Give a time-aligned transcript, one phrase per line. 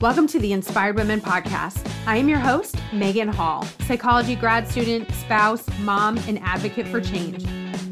[0.00, 1.86] Welcome to the Inspired Women Podcast.
[2.06, 7.44] I am your host, Megan Hall, psychology grad student, spouse, mom, and advocate for change.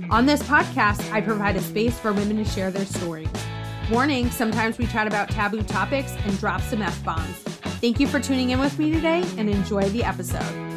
[0.08, 3.28] On this podcast, I provide a space for women to share their stories.
[3.90, 7.42] Warning sometimes we chat about taboo topics and drop some F bombs.
[7.82, 10.67] Thank you for tuning in with me today and enjoy the episode.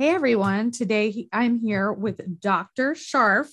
[0.00, 2.94] Hey everyone, today I'm here with Dr.
[2.94, 3.48] Scharff.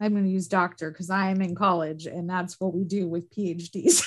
[0.00, 3.06] I'm going to use doctor because I am in college and that's what we do
[3.06, 4.02] with PhDs.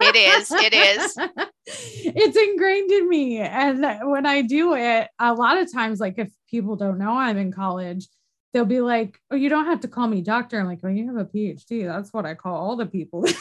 [0.00, 0.52] it is.
[0.52, 1.18] It is.
[1.66, 3.38] it's ingrained in me.
[3.38, 7.36] And when I do it, a lot of times, like if people don't know I'm
[7.36, 8.06] in college,
[8.52, 10.60] they'll be like, Oh, you don't have to call me doctor.
[10.60, 11.84] I'm like, Oh, you have a PhD.
[11.84, 13.26] That's what I call all the people.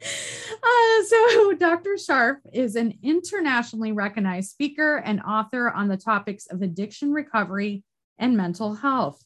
[0.00, 1.94] Uh, so, Dr.
[1.94, 7.84] Scharff is an internationally recognized speaker and author on the topics of addiction recovery
[8.18, 9.24] and mental health.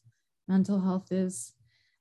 [0.49, 1.53] Mental health is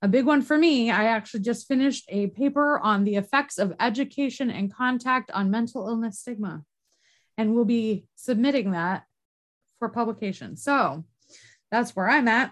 [0.01, 0.89] a big one for me.
[0.89, 5.87] I actually just finished a paper on the effects of education and contact on mental
[5.87, 6.63] illness stigma,
[7.37, 9.03] and we'll be submitting that
[9.79, 10.57] for publication.
[10.57, 11.05] So,
[11.71, 12.51] that's where I'm at.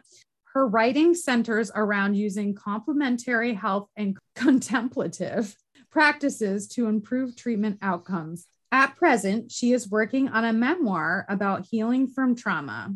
[0.54, 5.56] Her writing centers around using complementary health and contemplative
[5.92, 8.48] practices to improve treatment outcomes.
[8.72, 12.94] At present, she is working on a memoir about healing from trauma.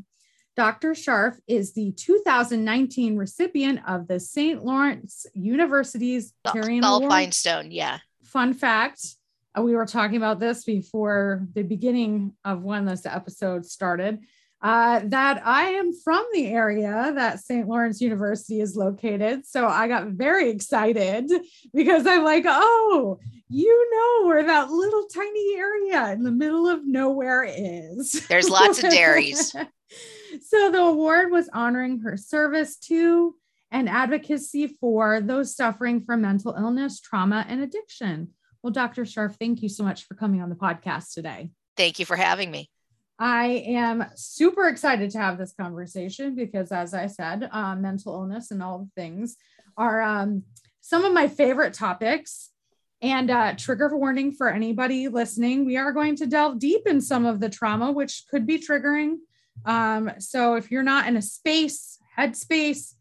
[0.56, 0.92] Dr.
[0.92, 4.64] Scharff is the 2019 recipient of the St.
[4.64, 7.70] Lawrence University's Terry Bell Feinstein.
[7.72, 7.98] Yeah.
[8.24, 9.16] Fun fact
[9.58, 14.20] uh, we were talking about this before the beginning of when this episode started
[14.64, 17.68] uh, that I am from the area that St.
[17.68, 19.46] Lawrence University is located.
[19.46, 21.30] So I got very excited
[21.74, 26.86] because I'm like, oh, you know where that little tiny area in the middle of
[26.86, 28.26] nowhere is.
[28.30, 29.52] There's lots of dairies.
[30.48, 33.36] so the award was honoring her service to
[33.70, 38.30] and advocacy for those suffering from mental illness, trauma, and addiction.
[38.62, 39.04] Well, Dr.
[39.04, 41.50] Scharff, thank you so much for coming on the podcast today.
[41.76, 42.70] Thank you for having me.
[43.20, 48.52] I am super excited to have this conversation because, as I said, uh, mental illness
[48.52, 49.38] and all the things
[49.78, 50.44] are um,
[50.82, 52.50] some of my favorite topics.
[53.02, 57.26] And uh, trigger warning for anybody listening, we are going to delve deep in some
[57.26, 59.18] of the trauma, which could be triggering.
[59.66, 62.94] Um, so if you're not in a space, headspace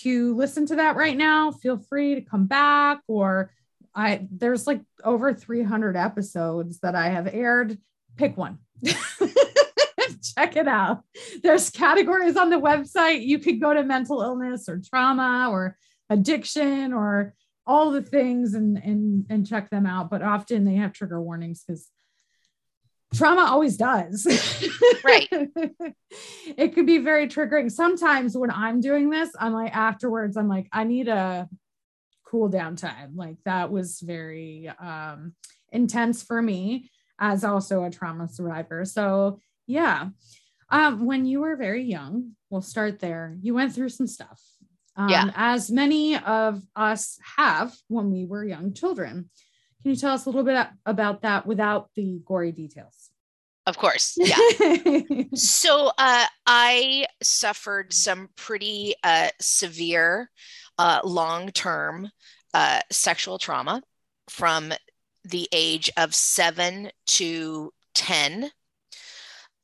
[0.00, 3.00] to listen to that right now, feel free to come back.
[3.06, 3.52] Or
[3.94, 7.78] I there's like over 300 episodes that I have aired.
[8.16, 8.58] Pick one.
[10.36, 11.02] check it out.
[11.42, 13.24] There's categories on the website.
[13.24, 15.76] You could go to mental illness or trauma or
[16.10, 17.34] addiction or
[17.66, 20.10] all the things and and and check them out.
[20.10, 21.88] But often they have trigger warnings because
[23.14, 24.26] trauma always does.
[25.04, 25.28] Right.
[26.56, 27.70] it could be very triggering.
[27.70, 31.48] Sometimes when I'm doing this, I'm like afterwards, I'm like, I need a
[32.26, 33.14] cool down time.
[33.14, 35.34] Like that was very um
[35.72, 38.84] intense for me as also a trauma survivor.
[38.84, 40.08] So yeah.
[40.70, 43.36] Um, when you were very young, we'll start there.
[43.42, 44.42] You went through some stuff.
[44.96, 45.30] Um, yeah.
[45.34, 49.30] As many of us have when we were young children.
[49.82, 53.10] Can you tell us a little bit about that without the gory details?
[53.66, 54.16] Of course.
[54.20, 54.36] Yeah.
[55.34, 60.30] so uh, I suffered some pretty uh, severe,
[60.78, 62.10] uh, long term
[62.52, 63.82] uh, sexual trauma
[64.28, 64.72] from
[65.24, 68.50] the age of seven to 10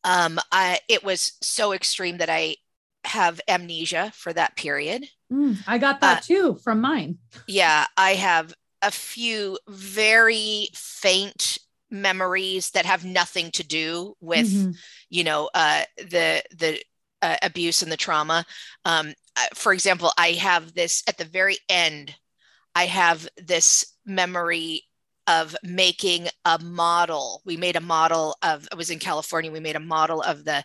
[0.04, 2.56] um, I, it was so extreme that I
[3.04, 5.06] have amnesia for that period.
[5.32, 7.19] Mm, I got that uh, too from mine.
[7.47, 11.59] Yeah, I have a few very faint
[11.91, 14.70] memories that have nothing to do with, mm-hmm.
[15.09, 16.82] you know, uh, the the
[17.22, 18.44] uh, abuse and the trauma.
[18.84, 19.12] Um,
[19.54, 22.15] for example, I have this at the very end.
[22.75, 24.84] I have this memory
[25.26, 27.42] of making a model.
[27.44, 30.64] We made a model of, I was in California, we made a model of the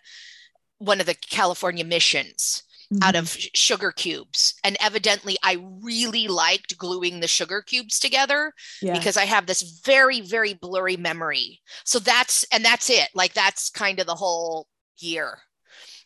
[0.77, 3.03] one of the California missions mm-hmm.
[3.03, 4.55] out of sugar cubes.
[4.63, 8.93] And evidently, I really liked gluing the sugar cubes together yeah.
[8.93, 11.61] because I have this very, very blurry memory.
[11.85, 13.07] So that's, and that's it.
[13.15, 14.67] Like, that's kind of the whole
[14.97, 15.39] year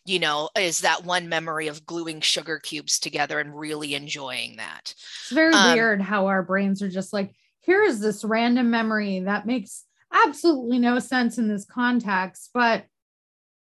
[0.06, 4.94] you know, is that one memory of gluing sugar cubes together and really enjoying that.
[5.22, 9.20] It's very um, weird how our brains are just like, here is this random memory
[9.20, 12.84] that makes absolutely no sense in this context, but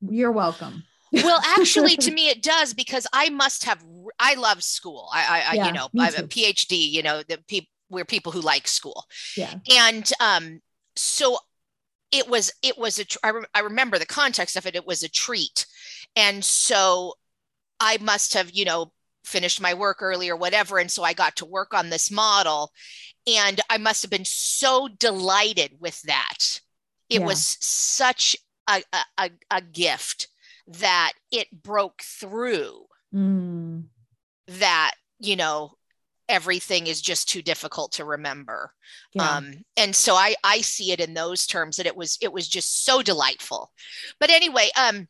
[0.02, 0.84] you're welcome.
[1.12, 3.84] well, actually, to me, it does because I must have.
[4.20, 5.10] I love school.
[5.14, 6.90] I, I, yeah, you know, I have a PhD.
[6.90, 9.06] You know, the people we're people who like school.
[9.38, 9.54] Yeah.
[9.72, 10.60] And um,
[10.96, 11.38] so
[12.12, 12.52] it was.
[12.62, 13.06] It was a.
[13.24, 14.76] I, re- I remember the context of it.
[14.76, 15.66] It was a treat,
[16.16, 17.14] and so
[17.80, 18.92] I must have, you know,
[19.26, 20.78] finished my work early or whatever.
[20.78, 22.72] And so I got to work on this model.
[23.28, 26.60] And I must have been so delighted with that.
[27.10, 27.26] It yeah.
[27.26, 28.36] was such
[28.70, 28.84] a,
[29.18, 30.28] a, a, gift
[30.68, 33.84] that it broke through mm.
[34.48, 35.74] that, you know,
[36.28, 38.72] everything is just too difficult to remember
[39.14, 39.38] yeah.
[39.38, 42.48] um, and so i i see it in those terms that it was it was
[42.48, 43.72] just so delightful
[44.20, 45.08] but anyway um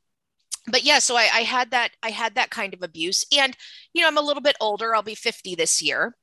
[0.68, 3.26] but yeah so I, I had that i had that kind of abuse.
[3.38, 3.56] And
[3.94, 4.96] you know i'm a little bit older.
[4.96, 6.16] I'll be 50 this year.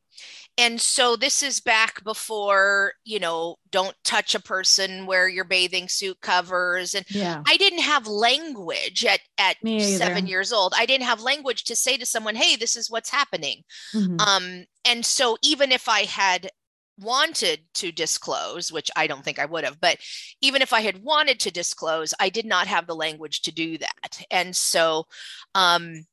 [0.59, 5.89] And so this is back before you know don't touch a person wear your bathing
[5.89, 6.95] suit covers.
[6.95, 7.43] And yeah.
[7.47, 10.75] i didn't have language at at seven years old.
[10.77, 13.63] I didn't have language to say to someone hey this is what's happening.
[13.95, 14.21] Mm-hmm.
[14.21, 16.51] um and so even if i had
[16.99, 19.99] wanted to disclose, which I don't think I would have, but
[20.41, 23.79] even if I had wanted to disclose, I did not have the language to do
[23.79, 24.23] that.
[24.31, 25.07] And so,
[25.55, 26.05] um,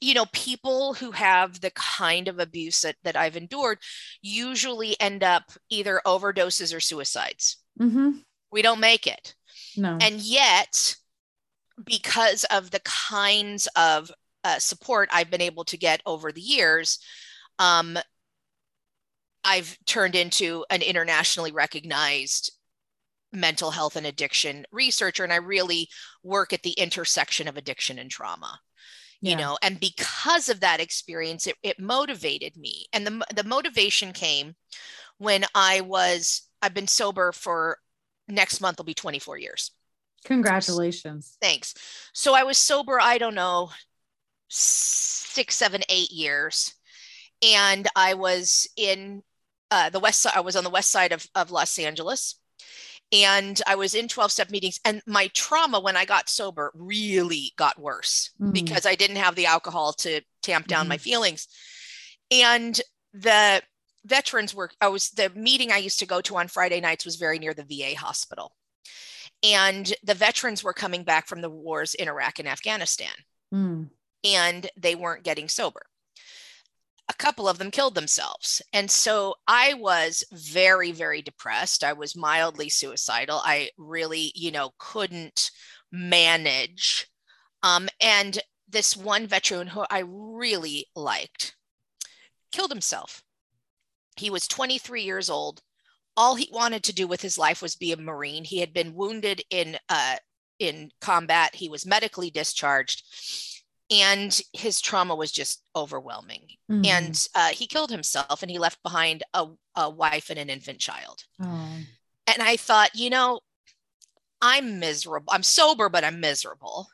[0.00, 3.78] you know, people who have the kind of abuse that, that I've endured
[4.22, 7.56] usually end up either overdoses or suicides.
[7.80, 8.10] Mm-hmm.
[8.50, 9.34] We don't make it.
[9.76, 9.98] No.
[10.00, 10.96] And yet,
[11.84, 14.10] because of the kinds of
[14.44, 16.98] uh, support I've been able to get over the years,
[17.58, 17.98] um,
[19.44, 22.52] I've turned into an internationally recognized
[23.32, 25.88] mental health and addiction researcher, and I really
[26.22, 28.60] work at the intersection of addiction and trauma
[29.24, 32.86] you know and because of that experience it, it motivated me.
[32.92, 34.54] And the, the motivation came
[35.18, 37.78] when i was i've been sober for
[38.28, 39.70] next month will be 24 years.
[40.24, 41.36] Congratulations.
[41.40, 41.74] Thanks.
[42.12, 43.70] So i was sober i don't know
[44.48, 46.74] six seven eight years
[47.42, 49.22] and i was in
[49.74, 52.36] uh, the west side i was on the west side of, of los angeles
[53.12, 57.52] and I was in 12 step meetings and my trauma when I got sober really
[57.56, 58.52] got worse mm.
[58.52, 60.90] because I didn't have the alcohol to tamp down mm.
[60.90, 61.46] my feelings.
[62.30, 62.80] And
[63.12, 63.62] the
[64.04, 67.16] veterans were I was the meeting I used to go to on Friday nights was
[67.16, 68.56] very near the VA hospital.
[69.42, 73.14] And the veterans were coming back from the wars in Iraq and Afghanistan.
[73.52, 73.90] Mm.
[74.24, 75.82] And they weren't getting sober
[77.08, 78.62] a couple of them killed themselves.
[78.72, 81.84] And so I was very, very depressed.
[81.84, 83.40] I was mildly suicidal.
[83.44, 85.50] I really, you know, couldn't
[85.92, 87.06] manage.
[87.62, 91.54] Um, and this one veteran who I really liked
[92.52, 93.22] killed himself.
[94.16, 95.60] He was 23 years old.
[96.16, 98.44] All he wanted to do with his life was be a Marine.
[98.44, 100.16] He had been wounded in uh,
[100.60, 101.56] in combat.
[101.56, 103.02] He was medically discharged
[103.90, 106.42] and his trauma was just overwhelming.
[106.70, 106.86] Mm-hmm.
[106.86, 109.46] and uh, he killed himself and he left behind a,
[109.76, 111.22] a wife and an infant child.
[111.42, 111.76] Oh.
[112.26, 113.40] and i thought you know
[114.40, 116.88] i'm miserable i'm sober but i'm miserable.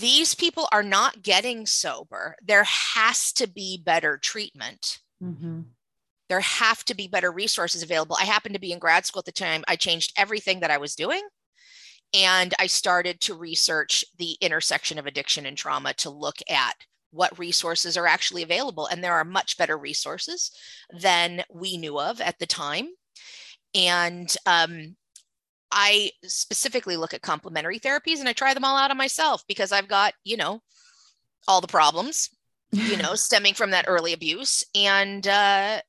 [0.00, 2.36] These people are not getting sober.
[2.40, 5.00] There has to be better treatment.
[5.22, 5.60] Mm-hmm.
[6.28, 8.16] there have to be better resources available.
[8.18, 9.62] I happened to be in grad school at the time.
[9.68, 11.22] I changed everything that i was doing
[12.14, 16.74] and I started to research the intersection of addiction and trauma to look at
[17.10, 18.86] what resources are actually available.
[18.86, 20.50] And there are much better resources
[20.92, 22.88] than we knew of at the time.
[23.74, 24.96] And um,
[25.70, 29.72] I specifically look at complementary therapies and I try them all out on myself because
[29.72, 30.60] I've got, you know,
[31.48, 32.30] all the problems,
[32.72, 34.64] you know, stemming from that early abuse.
[34.74, 35.80] And uh,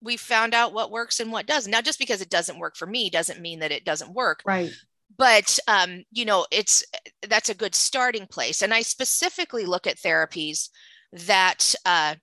[0.00, 1.70] we found out what works and what doesn't.
[1.70, 4.42] Now, just because it doesn't work for me doesn't mean that it doesn't work.
[4.44, 4.72] Right
[5.16, 6.84] but um, you know it's
[7.28, 10.68] that's a good starting place and i specifically look at therapies
[11.12, 12.14] that uh,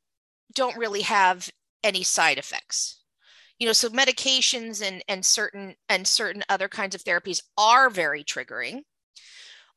[0.53, 1.49] don't really have
[1.83, 2.99] any side effects.
[3.57, 8.23] You know so medications and and certain and certain other kinds of therapies are very
[8.23, 8.81] triggering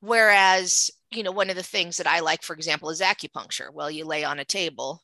[0.00, 3.70] whereas you know one of the things that i like for example is acupuncture.
[3.72, 5.02] Well you lay on a table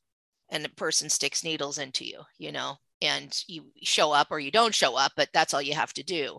[0.50, 4.50] and a person sticks needles into you you know and you show up or you
[4.50, 6.38] don't show up but that's all you have to do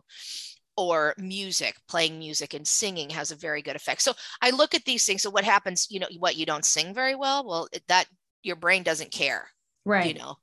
[0.81, 4.01] or music playing music and singing has a very good effect.
[4.01, 6.93] So i look at these things so what happens you know what you don't sing
[6.93, 7.45] very well?
[7.45, 8.05] Well that
[8.43, 9.47] your brain doesn't care
[9.85, 10.07] right.
[10.07, 10.35] you know?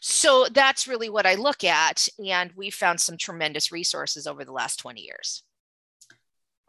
[0.00, 4.52] So that's really what i look at and we found some tremendous resources over the
[4.52, 5.42] last 20 years.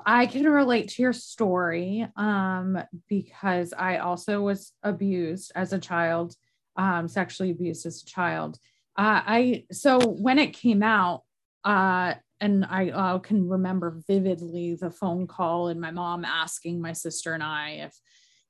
[0.06, 2.80] I can relate to your story um,
[3.10, 6.36] because i also was abused as a child
[6.78, 8.58] um, sexually abused as a child.
[8.96, 11.24] Uh, i so when it came out
[11.64, 16.94] uh, and I uh, can remember vividly the phone call and my mom asking my
[16.94, 17.96] sister and I if,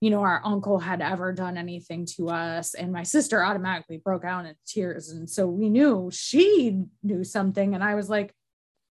[0.01, 2.74] you know, our uncle had ever done anything to us.
[2.74, 5.10] And my sister automatically broke out in tears.
[5.10, 7.74] And so we knew she knew something.
[7.74, 8.34] And I was like,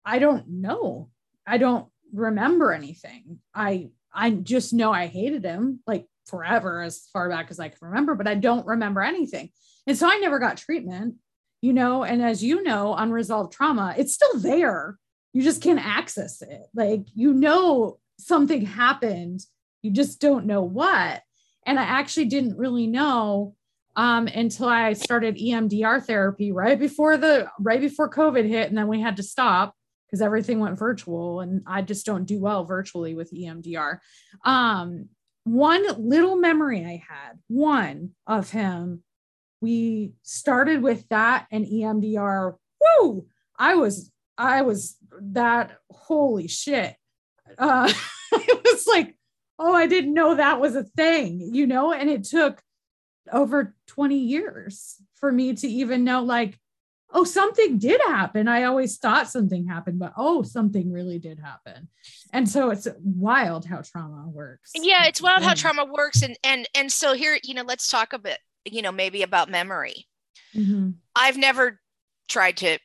[0.05, 1.11] I don't know.
[1.47, 3.41] I don't remember anything.
[3.55, 5.81] I I just know I hated him.
[5.87, 9.51] Like forever, as far back as I can remember, but I don't remember anything.
[9.87, 11.17] And so I never got treatment,
[11.64, 12.04] you know.
[12.04, 14.99] And as you know, unresolved trauma, it's still there.
[15.33, 16.66] You just can't access it.
[16.75, 19.40] Like, you know, something happened,
[19.80, 21.23] you just don't know what.
[21.66, 23.54] And I actually didn't really know
[23.97, 28.88] um, until I started EMDR therapy right before the right before COVID hit, and then
[28.88, 29.75] we had to stop
[30.06, 34.00] because everything went virtual, and I just don't do well virtually with EMDR.
[34.44, 35.09] Um,
[35.44, 39.04] one little memory I had, one of him,
[39.64, 42.54] we started with that and EMDR.
[43.00, 43.26] Woo!
[43.59, 46.94] I was I was that holy shit.
[47.59, 47.90] Uh,
[48.33, 49.16] it was like,
[49.59, 52.62] oh, I didn't know that was a thing, you know, and it took
[53.33, 56.59] over 20 years for me to even know like
[57.11, 61.88] oh something did happen i always thought something happened but oh something really did happen
[62.33, 66.68] and so it's wild how trauma works yeah it's wild how trauma works and and
[66.75, 70.06] and so here you know let's talk a bit you know maybe about memory.
[70.54, 70.90] Mm-hmm.
[71.16, 71.80] i've never
[72.28, 72.78] tried to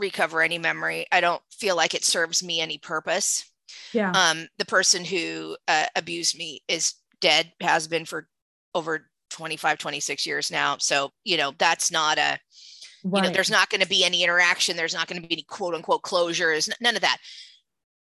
[0.00, 1.06] recover any memory.
[1.12, 3.48] I don't feel like it serves me any purpose.
[3.92, 4.10] Yeah.
[4.12, 8.26] Um the person who uh, abused me is dead has been for
[8.74, 10.76] over 25 26 years now.
[10.78, 12.38] So you know that's not a
[13.04, 13.18] right.
[13.18, 14.76] you know there's not going to be any interaction.
[14.76, 17.18] There's not going to be any quote unquote closures none of that.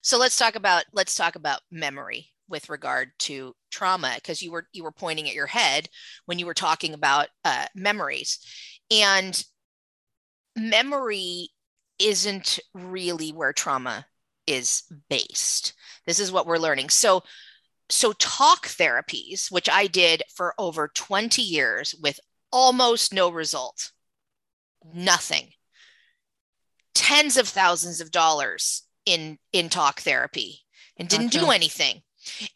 [0.03, 4.67] So let's talk about let's talk about memory with regard to trauma because you were
[4.73, 5.89] you were pointing at your head
[6.27, 8.39] when you were talking about uh, memories
[8.91, 9.45] and
[10.57, 11.49] memory
[11.99, 14.07] isn't really where trauma
[14.47, 15.75] is based
[16.07, 17.23] this is what we're learning so
[17.89, 22.19] so talk therapies, which I did for over 20 years with
[22.53, 23.93] almost no result,
[24.93, 25.51] nothing,
[26.95, 30.61] tens of thousands of dollars in in talk therapy
[30.97, 31.45] and didn't gotcha.
[31.45, 32.03] do anything.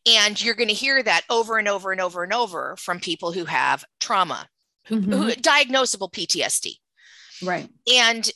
[0.06, 3.32] And you're going to hear that over and over and over and over from people
[3.32, 4.48] who have trauma,
[4.88, 5.12] mm-hmm.
[5.12, 6.74] who, diagnosable PTSD.
[7.42, 7.68] Right.
[7.92, 8.30] And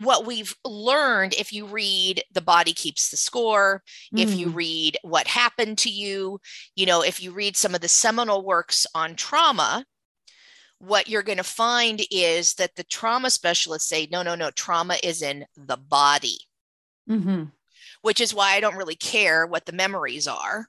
[0.00, 3.82] what we've learned if you read the body keeps the score
[4.14, 4.20] mm.
[4.20, 4.54] if you mm.
[4.54, 6.40] read what happened to you
[6.74, 9.84] you know if you read some of the seminal works on trauma
[10.78, 14.96] what you're going to find is that the trauma specialists say no no no trauma
[15.02, 16.38] is in the body
[17.08, 17.44] mm-hmm.
[18.02, 20.66] Which is why i don't really care what the memories are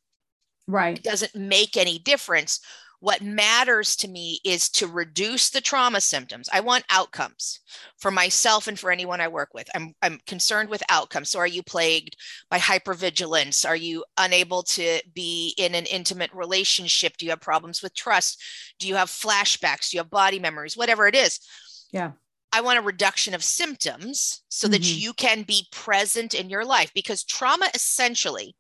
[0.68, 2.60] right it doesn't make any difference
[3.02, 6.48] what matters to me is to reduce the trauma symptoms.
[6.54, 7.60] I want outcomes
[7.98, 9.68] for myself and for anyone I work with.
[9.74, 11.32] I'm, I'm concerned with outcomes.
[11.32, 12.16] So, are you plagued
[12.52, 13.68] by hypervigilance?
[13.68, 17.18] Are you unable to be in an intimate relationship?
[17.18, 18.40] Do you have problems with trust?
[18.78, 19.90] Do you have flashbacks?
[19.90, 20.78] Do you have body memories?
[20.78, 21.40] Whatever it is.
[21.92, 22.12] Yeah.
[22.54, 24.74] I want a reduction of symptoms so mm-hmm.
[24.74, 28.56] that you can be present in your life because trauma essentially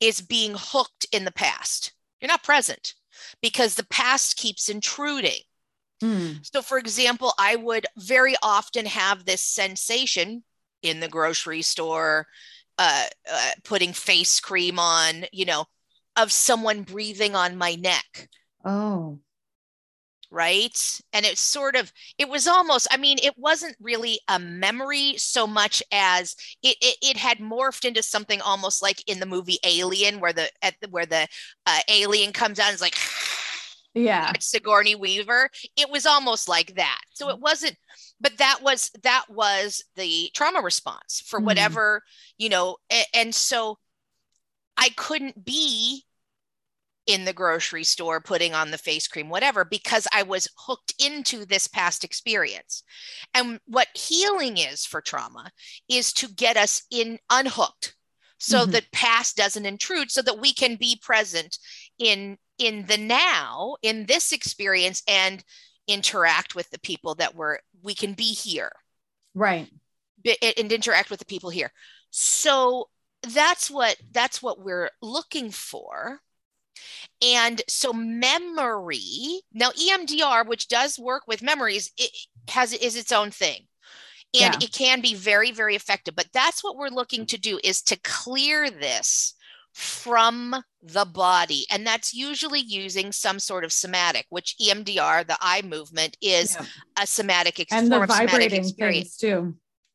[0.00, 1.92] is being hooked in the past.
[2.20, 2.94] You're not present
[3.42, 5.40] because the past keeps intruding.
[6.02, 6.48] Mm.
[6.52, 10.44] So, for example, I would very often have this sensation
[10.82, 12.28] in the grocery store,
[12.78, 15.64] uh, uh, putting face cream on, you know,
[16.16, 18.28] of someone breathing on my neck.
[18.64, 19.18] Oh
[20.30, 25.14] right and it's sort of it was almost i mean it wasn't really a memory
[25.16, 29.58] so much as it it, it had morphed into something almost like in the movie
[29.64, 31.26] alien where the at the, where the
[31.66, 32.96] uh, alien comes out and is like
[33.94, 37.76] yeah sigourney weaver it was almost like that so it wasn't
[38.20, 41.46] but that was that was the trauma response for mm-hmm.
[41.46, 42.34] whatever mm.
[42.36, 43.78] you know and, and so
[44.76, 46.04] i couldn't be
[47.08, 51.46] in the grocery store putting on the face cream, whatever, because I was hooked into
[51.46, 52.84] this past experience.
[53.32, 55.50] And what healing is for trauma
[55.88, 57.96] is to get us in unhooked
[58.36, 58.72] so mm-hmm.
[58.72, 61.58] that past doesn't intrude so that we can be present
[61.98, 65.42] in in the now in this experience and
[65.86, 68.72] interact with the people that we're we can be here
[69.34, 69.68] right
[70.42, 71.72] and interact with the people here
[72.10, 72.88] so
[73.22, 76.20] that's what that's what we're looking for
[77.22, 82.10] and so memory, now EMDR, which does work with memories, it
[82.48, 83.66] has is its own thing.
[84.34, 84.66] And yeah.
[84.66, 86.14] it can be very, very effective.
[86.14, 89.34] But that's what we're looking to do is to clear this
[89.72, 91.64] from the body.
[91.70, 96.66] And that's usually using some sort of somatic, which EMDR, the eye movement, is yeah.
[97.02, 99.54] a somatic ex- and the vibrating experience too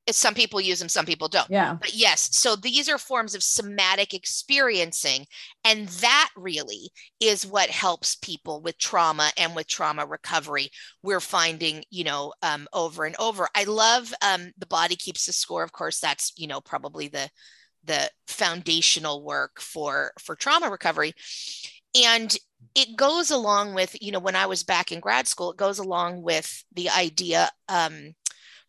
[0.09, 1.49] some people use them some people don't.
[1.49, 1.75] Yeah.
[1.79, 5.25] But yes so these are forms of somatic experiencing
[5.63, 10.69] and that really is what helps people with trauma and with trauma recovery.
[11.01, 13.47] We're finding you know um, over and over.
[13.55, 17.29] I love um, the body keeps the score of course that's you know probably the
[17.85, 21.13] the foundational work for for trauma recovery.
[21.95, 22.35] And
[22.75, 25.79] it goes along with you know when i was back in grad school it goes
[25.79, 28.13] along with the idea um,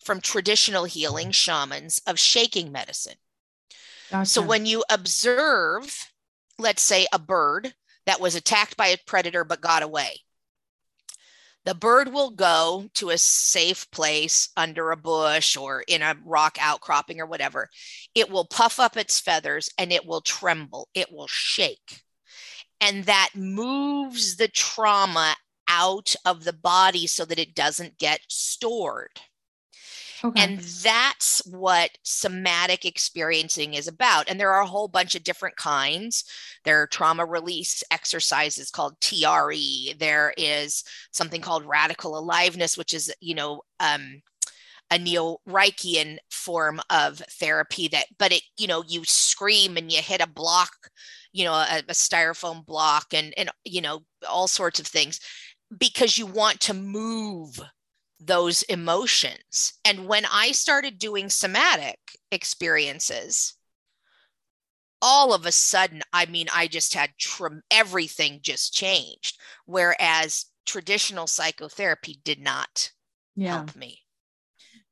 [0.05, 3.17] from traditional healing shamans of shaking medicine
[4.11, 4.29] gotcha.
[4.29, 6.11] so when you observe
[6.59, 7.75] let's say a bird
[8.07, 10.21] that was attacked by a predator but got away
[11.65, 16.59] the bird will go to a safe place under a bush or in a rock
[16.61, 17.71] outcropping or whatever.
[18.15, 22.03] It will puff up its feathers and it will tremble, it will shake.
[22.81, 29.21] And that moves the trauma out of the body so that it doesn't get stored.
[30.25, 30.43] Okay.
[30.43, 34.29] And that's what somatic experiencing is about.
[34.29, 36.25] And there are a whole bunch of different kinds.
[36.65, 39.95] There are trauma release exercises called TRE.
[39.99, 44.23] There is something called radical aliveness, which is, you know, um,
[44.91, 50.01] a neo Reichian form of therapy that, but it, you know, you scream and you
[50.01, 50.73] hit a block,
[51.33, 55.21] you know, a, a styrofoam block and, and, you know, all sorts of things
[55.77, 57.61] because you want to move
[58.27, 59.75] those emotions.
[59.85, 61.99] And when I started doing somatic
[62.31, 63.55] experiences,
[65.03, 67.11] all of a sudden, I mean, I just had
[67.71, 69.39] everything just changed.
[69.67, 72.91] Whereas traditional psychotherapy did not
[73.37, 73.57] yeah.
[73.57, 74.01] help me.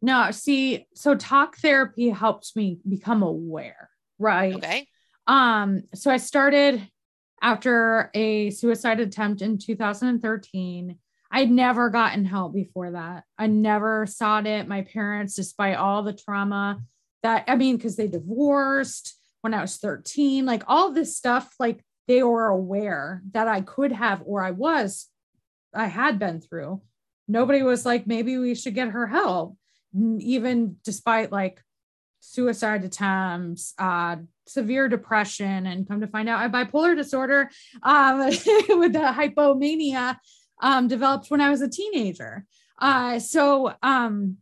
[0.02, 4.54] No, see, so talk therapy helped me become aware, right?
[4.54, 4.88] Okay.
[5.26, 6.86] Um, so I started
[7.40, 10.98] after a suicide attempt in 2013
[11.34, 13.24] I'd never gotten help before that.
[13.38, 14.68] I never sought it.
[14.68, 16.82] My parents, despite all the trauma
[17.22, 21.82] that, I mean, because they divorced when I was 13, like all this stuff, like
[22.06, 25.08] they were aware that I could have, or I was,
[25.74, 26.82] I had been through.
[27.26, 29.56] Nobody was like, maybe we should get her help,
[29.94, 31.62] even despite like
[32.20, 37.48] suicide attempts, uh, severe depression, and come to find out I bipolar disorder
[37.82, 40.18] um, with the hypomania
[40.62, 42.46] um, developed when I was a teenager.
[42.78, 44.38] Uh, so um,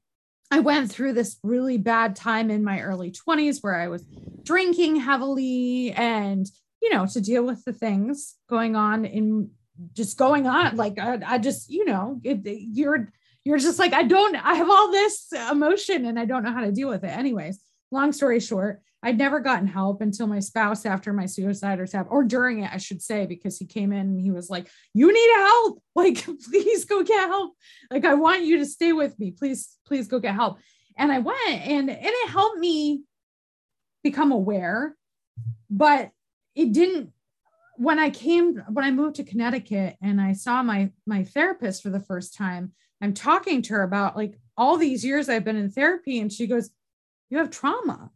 [0.50, 4.04] I went through this really bad time in my early 20s where I was
[4.44, 6.48] drinking heavily and,
[6.80, 9.50] you know, to deal with the things going on in
[9.94, 10.76] just going on.
[10.76, 13.12] Like, I, I just, you know, it, you're,
[13.44, 16.64] you're just like, I don't, I have all this emotion and I don't know how
[16.64, 17.16] to deal with it.
[17.16, 17.58] Anyways,
[17.90, 22.22] long story short, I'd never gotten help until my spouse after my suicide or or
[22.22, 25.30] during it, I should say, because he came in and he was like, You need
[25.36, 25.82] help.
[25.96, 27.54] Like, please go get help.
[27.90, 29.32] Like, I want you to stay with me.
[29.32, 30.58] Please, please go get help.
[30.96, 33.02] And I went and, and it helped me
[34.02, 34.96] become aware,
[35.68, 36.10] but
[36.54, 37.12] it didn't
[37.80, 41.88] when I came when I moved to Connecticut and I saw my my therapist for
[41.88, 45.70] the first time, I'm talking to her about like all these years I've been in
[45.70, 46.70] therapy and she goes,
[47.30, 48.10] "You have trauma."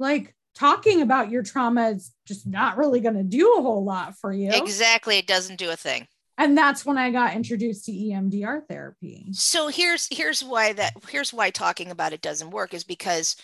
[0.00, 4.16] Like talking about your trauma is just not really going to do a whole lot
[4.18, 4.50] for you.
[4.52, 5.18] Exactly.
[5.18, 6.08] It doesn't do a thing.
[6.38, 9.26] And that's when I got introduced to EMDR therapy.
[9.32, 13.36] So here's here's why that here's why talking about it doesn't work is because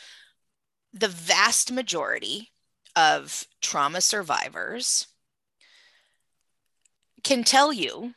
[0.95, 2.53] the vast majority
[2.97, 5.09] of trauma survivors
[7.23, 8.15] can tell you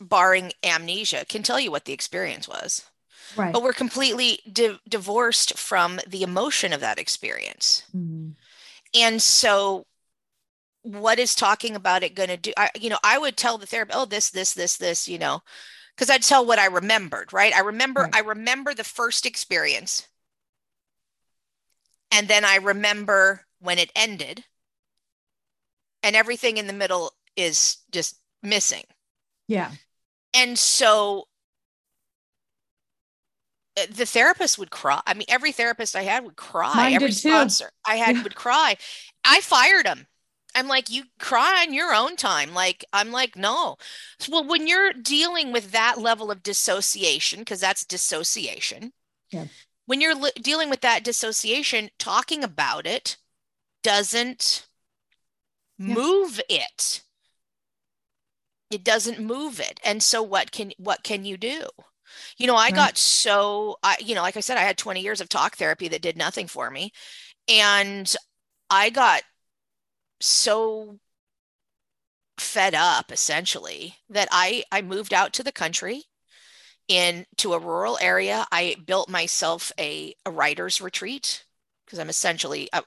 [0.00, 2.84] barring amnesia can tell you what the experience was
[3.34, 3.52] Right.
[3.52, 7.84] But we're completely di- divorced from the emotion of that experience.
[7.96, 8.30] Mm-hmm.
[8.94, 9.86] And so
[10.82, 12.52] what is talking about it going to do?
[12.56, 15.40] I, you know, I would tell the therapist, oh, this, this, this, this, you know,
[15.94, 17.54] because I'd tell what I remembered, right?
[17.54, 18.14] I remember, right.
[18.14, 20.06] I remember the first experience.
[22.12, 24.44] And then I remember when it ended.
[26.02, 28.84] And everything in the middle is just missing.
[29.48, 29.72] Yeah.
[30.32, 31.26] And so
[33.76, 35.00] Eh, the therapist would cry.
[35.06, 36.74] I mean, every therapist I had would cry.
[36.74, 38.76] Mine every sponsor I had would cry.
[39.24, 40.06] I fired him.
[40.54, 42.54] I'm like, you cry on your own time.
[42.54, 43.76] Like, I'm like, no.
[44.28, 48.92] Well, when you're dealing with that level of dissociation, because that's dissociation.
[49.30, 49.46] Yeah.
[49.84, 53.18] When you're li- dealing with that dissociation, talking about it
[53.82, 54.66] doesn't
[55.78, 55.94] yeah.
[55.94, 57.02] move it.
[58.70, 59.78] It doesn't move it.
[59.84, 61.68] And so what can what can you do?
[62.38, 62.72] You know, I right.
[62.72, 65.88] got so I you know, like I said I had 20 years of talk therapy
[65.88, 66.92] that did nothing for me.
[67.48, 68.14] And
[68.70, 69.22] I got
[70.20, 70.98] so
[72.38, 76.04] fed up essentially that I I moved out to the country
[76.88, 78.46] in to a rural area.
[78.52, 81.44] I built myself a, a writer's retreat
[81.86, 82.82] because I'm essentially I,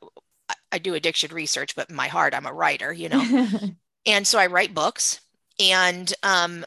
[0.71, 3.27] I do addiction research, but in my heart I'm a writer, you know.
[4.05, 5.21] and so I write books
[5.59, 6.65] and um,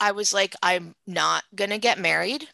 [0.00, 2.48] I was like, I'm not going to get married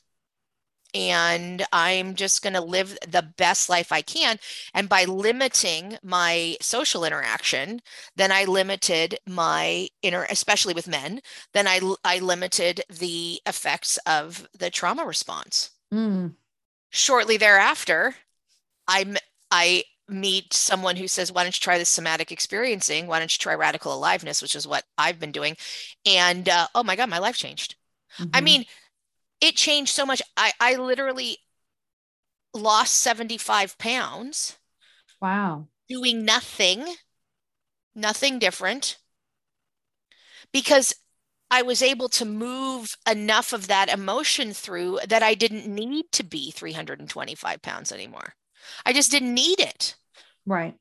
[0.95, 4.39] and I'm just going to live the best life I can.
[4.73, 7.81] And by limiting my social interaction,
[8.17, 11.21] then I limited my inner, especially with men,
[11.53, 15.71] then I, I limited the effects of the trauma response.
[15.93, 16.35] Mm.
[16.91, 18.15] Shortly thereafter,
[18.89, 19.17] I'm,
[19.51, 23.07] I meet someone who says, Why don't you try this somatic experiencing?
[23.07, 25.57] Why don't you try radical aliveness, which is what I've been doing?
[26.05, 27.77] And uh, oh my God, my life changed.
[28.19, 28.31] Mm-hmm.
[28.35, 28.65] I mean,
[29.41, 30.23] it changed so much.
[30.37, 31.39] I, I literally
[32.55, 34.57] lost 75 pounds.
[35.21, 35.69] Wow.
[35.89, 36.85] Doing nothing,
[37.95, 38.99] nothing different.
[40.53, 40.95] Because
[41.51, 46.25] I was able to move enough of that emotion through that I didn't need to
[46.25, 48.35] be 325 pounds anymore.
[48.85, 49.95] I just didn't need it.
[50.45, 50.75] Right.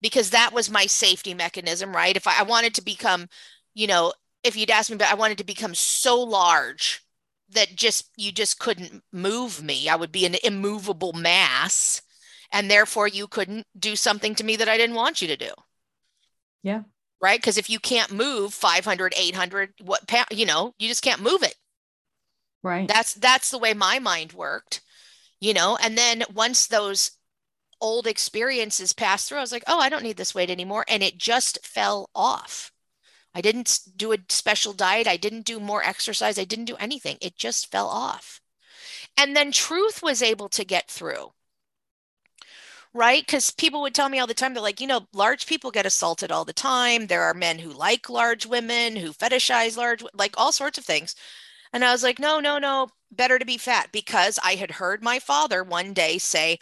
[0.00, 2.16] Because that was my safety mechanism, right?
[2.16, 3.28] If I, I wanted to become,
[3.74, 4.12] you know,
[4.44, 7.02] if you'd asked me, but I wanted to become so large
[7.50, 9.88] that just you just couldn't move me.
[9.88, 12.02] I would be an immovable mass.
[12.52, 15.50] And therefore you couldn't do something to me that I didn't want you to do.
[16.62, 16.82] Yeah.
[17.20, 17.38] Right.
[17.38, 21.56] Because if you can't move 500, 800, what, you know, you just can't move it.
[22.62, 22.88] Right.
[22.88, 24.82] That's, that's the way my mind worked,
[25.40, 27.12] you know, and then once those
[27.80, 30.84] old experiences passed through, I was like, oh, I don't need this weight anymore.
[30.88, 32.72] And it just fell off.
[33.34, 35.06] I didn't do a special diet.
[35.06, 36.38] I didn't do more exercise.
[36.38, 37.18] I didn't do anything.
[37.20, 38.40] It just fell off.
[39.16, 41.32] And then truth was able to get through.
[42.94, 43.24] Right?
[43.24, 45.86] Because people would tell me all the time, they're like, you know, large people get
[45.86, 47.06] assaulted all the time.
[47.06, 51.14] There are men who like large women, who fetishize large, like all sorts of things.
[51.72, 55.02] And I was like, no, no, no, better to be fat because I had heard
[55.02, 56.58] my father one day say,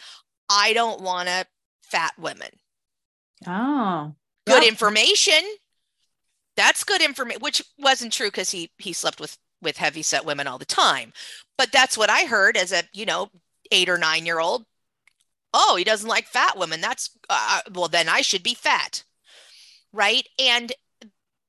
[0.49, 1.45] I don't want to
[1.83, 2.49] fat women.
[3.45, 4.13] Oh,
[4.45, 5.43] good information.
[6.55, 10.47] That's good information which wasn't true because he he slept with with heavy set women
[10.47, 11.13] all the time.
[11.57, 13.29] But that's what i heard as a you know
[13.71, 14.65] eight or nine year old.
[15.53, 16.81] Oh he doesn't like fat women.
[16.81, 19.03] That's uh, well then i should be fat.
[19.93, 20.27] Right?
[20.39, 20.71] And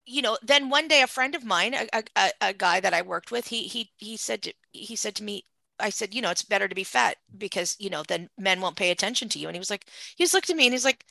[0.09, 3.03] you know then one day a friend of mine a, a, a guy that i
[3.03, 5.45] worked with he he he said to, he said to me
[5.81, 8.77] i said you know it's better to be fat because you know then men won't
[8.77, 9.87] pay attention to you and he was like
[10.17, 11.05] he just looked at me and he's like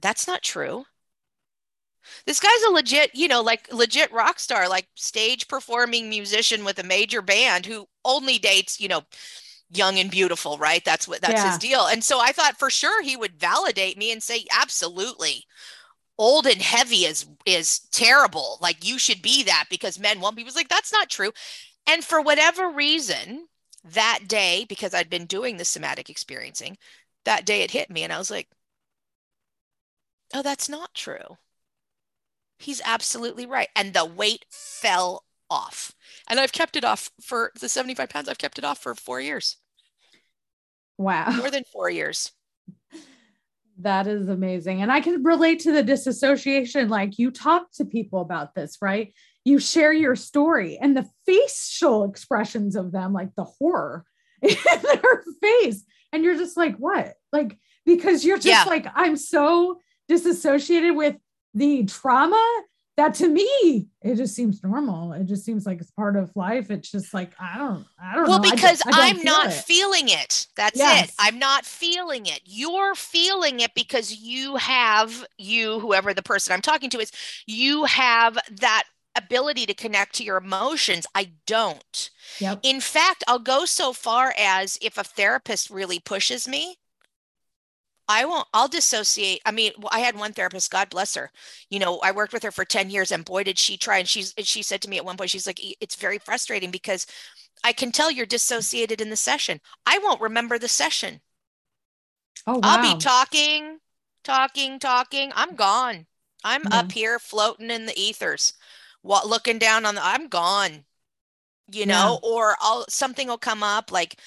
[0.00, 0.84] that's not true
[2.26, 6.78] this guy's a legit, you know, like legit rock star, like stage performing musician with
[6.78, 9.02] a major band who only dates, you know,
[9.70, 10.84] young and beautiful, right?
[10.84, 11.50] That's what that's yeah.
[11.50, 11.86] his deal.
[11.86, 15.44] And so I thought for sure he would validate me and say, absolutely.
[16.18, 18.58] Old and heavy is is terrible.
[18.60, 20.42] Like you should be that because men won't be.
[20.42, 21.32] He was like, that's not true.
[21.86, 23.48] And for whatever reason,
[23.84, 26.76] that day, because I'd been doing the somatic experiencing,
[27.24, 28.48] that day it hit me and I was like,
[30.34, 31.36] oh, that's not true.
[32.58, 33.68] He's absolutely right.
[33.74, 35.92] And the weight fell off.
[36.28, 39.20] And I've kept it off for the 75 pounds, I've kept it off for four
[39.20, 39.56] years.
[40.98, 41.30] Wow.
[41.36, 42.32] More than four years.
[43.78, 44.82] That is amazing.
[44.82, 46.88] And I can relate to the disassociation.
[46.88, 49.12] Like you talk to people about this, right?
[49.44, 54.04] You share your story and the facial expressions of them, like the horror
[54.42, 55.84] in their face.
[56.12, 57.14] And you're just like, what?
[57.32, 58.64] Like, because you're just yeah.
[58.64, 61.16] like, I'm so disassociated with
[61.54, 62.62] the trauma
[62.96, 66.70] that to me it just seems normal it just seems like it's part of life
[66.70, 68.50] it's just like i don't i don't well know.
[68.50, 69.52] because I am not it.
[69.52, 71.08] feeling it that's yes.
[71.08, 76.52] it i'm not feeling it you're feeling it because you have you whoever the person
[76.52, 77.10] i'm talking to is
[77.46, 78.84] you have that
[79.16, 82.58] ability to connect to your emotions i don't yep.
[82.62, 86.76] in fact i'll go so far as if a therapist really pushes me
[88.08, 89.40] I won't, I'll dissociate.
[89.46, 91.30] I mean, I had one therapist, God bless her.
[91.70, 93.98] You know, I worked with her for 10 years and boy, did she try.
[93.98, 97.06] And she's, she said to me at one point, she's like, it's very frustrating because
[97.64, 99.60] I can tell you're dissociated in the session.
[99.86, 101.20] I won't remember the session.
[102.46, 102.60] Oh, wow.
[102.64, 103.78] I'll be talking,
[104.24, 105.32] talking, talking.
[105.34, 106.06] I'm gone.
[106.44, 106.72] I'm mm-hmm.
[106.72, 108.54] up here floating in the ethers,
[109.02, 110.84] what looking down on the, I'm gone,
[111.70, 112.28] you know, yeah.
[112.28, 114.18] or I'll, something will come up like,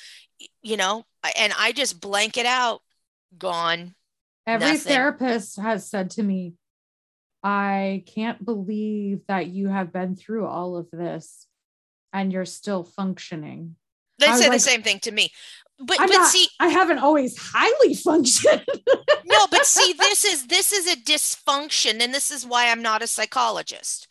[0.62, 1.06] you know,
[1.38, 2.82] and I just blank it out
[3.38, 3.96] gone.
[4.48, 4.82] Every nothing.
[4.82, 6.54] therapist has said to me,
[7.44, 11.48] I can't believe that you have been through all of this
[12.14, 13.76] and you're still functioning.
[14.20, 15.32] They say like, the same thing to me.
[15.78, 18.66] But I'm but not, see I haven't always highly functioned.
[19.26, 23.02] no, but see this is this is a dysfunction and this is why I'm not
[23.02, 24.08] a psychologist.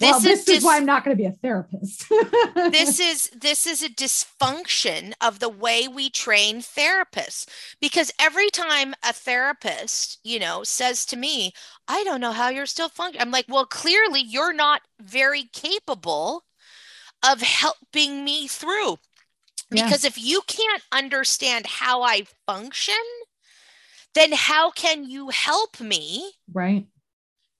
[0.00, 2.08] This well, this is, is why I'm not going to be a therapist.
[2.54, 7.48] this is this is a dysfunction of the way we train therapists
[7.80, 11.52] because every time a therapist, you know, says to me,
[11.88, 16.44] "I don't know how you're still functioning." I'm like, "Well, clearly you're not very capable
[17.28, 18.98] of helping me through."
[19.68, 20.08] Because yeah.
[20.08, 22.94] if you can't understand how I function,
[24.14, 26.32] then how can you help me?
[26.52, 26.86] Right.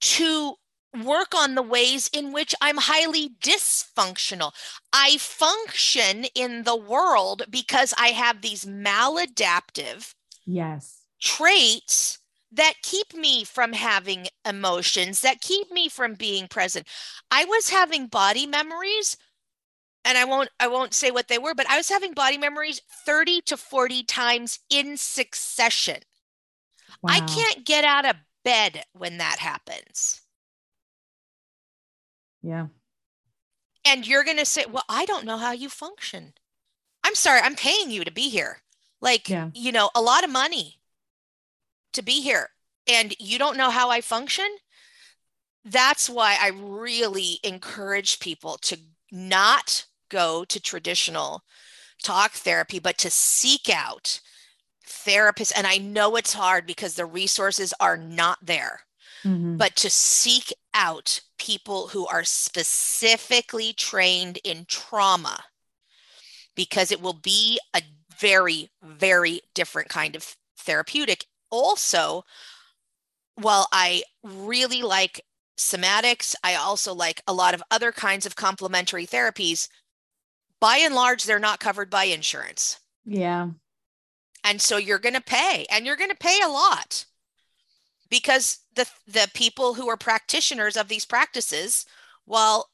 [0.01, 0.55] To
[1.03, 4.53] work on the ways in which I'm highly dysfunctional.
[4.91, 10.13] I function in the world because I have these maladaptive
[10.45, 12.19] yes traits
[12.51, 16.87] that keep me from having emotions that keep me from being present.
[17.29, 19.17] I was having body memories
[20.05, 22.81] and I won't I won't say what they were, but I was having body memories
[23.05, 25.97] 30 to 40 times in succession.
[27.03, 27.11] Wow.
[27.13, 30.21] I can't get out of bed when that happens.
[32.41, 32.67] Yeah.
[33.85, 36.33] And you're going to say, "Well, I don't know how you function."
[37.03, 38.61] I'm sorry, I'm paying you to be here.
[39.01, 39.49] Like, yeah.
[39.53, 40.79] you know, a lot of money
[41.93, 42.49] to be here
[42.87, 44.47] and you don't know how I function.
[45.63, 48.77] That's why I really encourage people to
[49.11, 51.43] not go to traditional
[52.03, 54.19] talk therapy, but to seek out
[54.87, 55.51] therapists.
[55.55, 58.81] And I know it's hard because the resources are not there,
[59.23, 59.57] mm-hmm.
[59.57, 65.43] but to seek out people who are specifically trained in trauma
[66.55, 67.81] because it will be a
[68.19, 71.25] very, very different kind of therapeutic.
[71.49, 72.23] Also,
[73.35, 75.21] while I really like
[75.57, 79.69] somatics, I also like a lot of other kinds of complementary therapies
[80.59, 82.79] by and large, they're not covered by insurance.
[83.05, 83.49] Yeah.
[84.43, 87.05] And so you're going to pay and you're going to pay a lot
[88.09, 91.85] because the the people who are practitioners of these practices,
[92.25, 92.69] while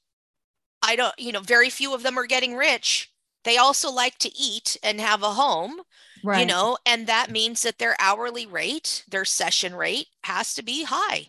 [0.82, 3.12] I don't, you know, very few of them are getting rich,
[3.44, 5.82] they also like to eat and have a home.
[6.24, 6.40] Right.
[6.40, 10.84] You know, and that means that their hourly rate, their session rate has to be
[10.84, 11.28] high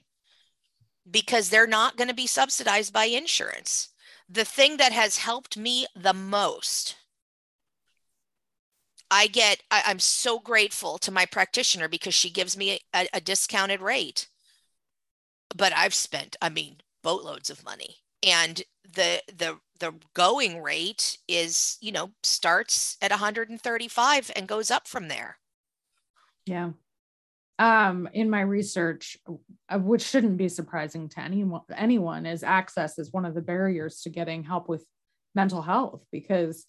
[1.11, 3.91] because they're not going to be subsidized by insurance
[4.29, 6.97] the thing that has helped me the most
[9.09, 13.21] I get, I, am so grateful to my practitioner because she gives me a, a,
[13.21, 14.29] discounted rate.
[15.55, 17.97] But I've spent, I mean, boatloads of money.
[18.27, 24.89] And the the the going rate is, you know, starts at 135 and goes up
[24.89, 25.39] from there.
[26.47, 26.71] Yeah
[27.59, 33.13] um, in my research, uh, which shouldn't be surprising to anyone, anyone, is access is
[33.13, 34.85] one of the barriers to getting help with
[35.35, 36.67] mental health because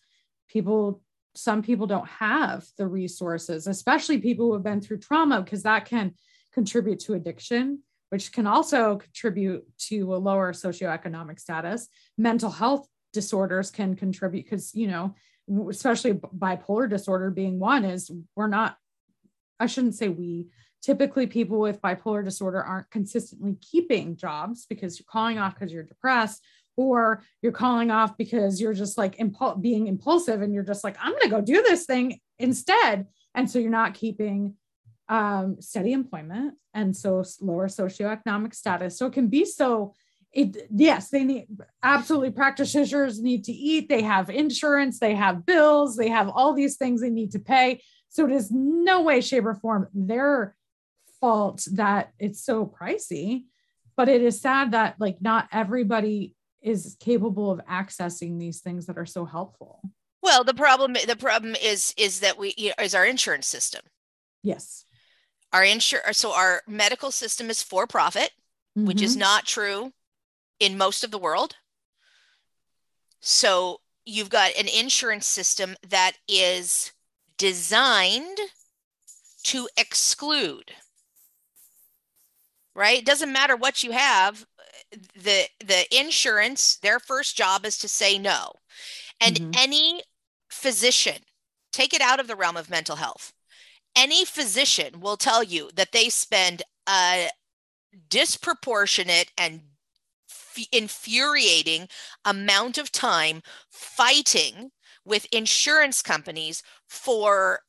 [0.47, 1.01] people,
[1.35, 5.85] some people don't have the resources, especially people who have been through trauma, because that
[5.85, 6.13] can
[6.53, 11.87] contribute to addiction, which can also contribute to a lower socioeconomic status.
[12.17, 15.15] Mental health disorders can contribute because, you know,
[15.69, 18.77] especially bipolar disorder being one, is we're not,
[19.59, 20.47] I shouldn't say we,
[20.81, 25.83] typically people with bipolar disorder aren't consistently keeping jobs because you're calling off because you're
[25.83, 26.43] depressed
[26.75, 30.95] or you're calling off because you're just like impul- being impulsive and you're just like
[31.01, 34.53] i'm going to go do this thing instead and so you're not keeping
[35.09, 38.97] um, steady employment and so lower socioeconomic status.
[38.97, 39.93] So it can be so
[40.33, 41.47] it yes they need
[41.81, 46.75] absolutely practitioners need to eat they have insurance they have bills they have all these
[46.75, 47.81] things they need to pay.
[48.09, 50.55] So it is no way shape or form their
[51.19, 53.45] fault that it's so pricey
[53.95, 58.97] but it is sad that like not everybody is capable of accessing these things that
[58.97, 59.81] are so helpful.
[60.21, 63.81] Well the problem the problem is is that we is our insurance system.
[64.43, 64.85] Yes
[65.53, 68.31] our insurance so our medical system is for profit
[68.77, 68.87] mm-hmm.
[68.87, 69.21] which is mm-hmm.
[69.21, 69.91] not true
[70.59, 71.55] in most of the world
[73.19, 76.91] so you've got an insurance system that is
[77.37, 78.37] designed
[79.43, 80.73] to exclude
[82.77, 82.99] right?
[82.99, 84.45] It doesn't matter what you have.
[84.91, 88.53] The the insurance, their first job is to say no.
[89.19, 89.51] And mm-hmm.
[89.57, 90.03] any
[90.47, 91.17] physician,
[91.73, 93.33] take it out of the realm of mental health.
[93.97, 97.29] Any physician will tell you that they spend a
[98.09, 99.61] disproportionate and
[100.29, 101.87] f- infuriating
[102.23, 104.69] amount of time fighting
[105.03, 107.61] with insurance companies for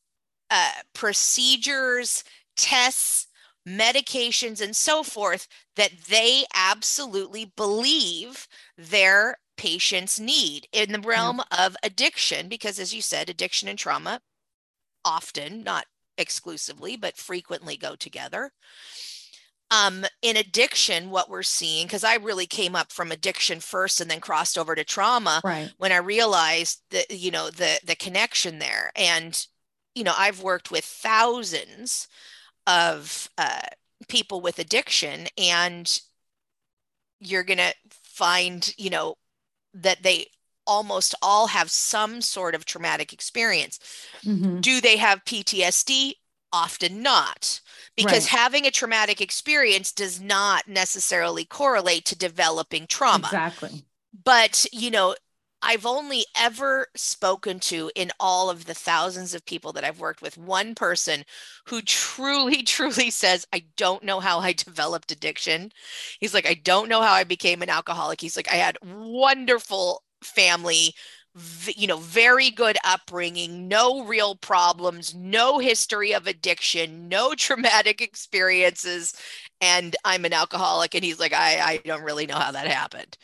[0.51, 2.25] uh, procedures,
[2.57, 3.29] tests,
[3.67, 11.67] medications and so forth that they absolutely believe their patients need in the realm yeah.
[11.67, 14.21] of addiction because as you said addiction and trauma
[15.05, 15.85] often not
[16.19, 18.51] exclusively but frequently go together
[19.71, 24.11] um, in addiction what we're seeing because i really came up from addiction first and
[24.11, 25.73] then crossed over to trauma right.
[25.79, 29.47] when i realized that you know the the connection there and
[29.95, 32.09] you know i've worked with thousands
[32.67, 33.61] of uh,
[34.09, 36.01] people with addiction and
[37.21, 39.15] you're going to find you know
[39.75, 40.27] that they
[40.69, 43.81] almost all have some sort of traumatic experience.
[44.25, 44.61] Mm-hmm.
[44.61, 46.13] Do they have PTSD?
[46.51, 47.61] Often not,
[47.95, 48.41] because right.
[48.41, 53.27] having a traumatic experience does not necessarily correlate to developing trauma.
[53.27, 53.85] Exactly.
[54.25, 55.15] But, you know,
[55.61, 60.23] I've only ever spoken to in all of the thousands of people that I've worked
[60.23, 61.25] with one person
[61.67, 65.73] who truly, truly says, I don't know how I developed addiction.
[66.21, 68.21] He's like, I don't know how I became an alcoholic.
[68.21, 70.95] He's like, I had wonderful family,
[71.77, 79.15] you know, very good upbringing, no real problems, no history of addiction, no traumatic experiences.
[79.61, 80.95] And I'm an alcoholic.
[80.95, 83.17] And he's like, I, I don't really know how that happened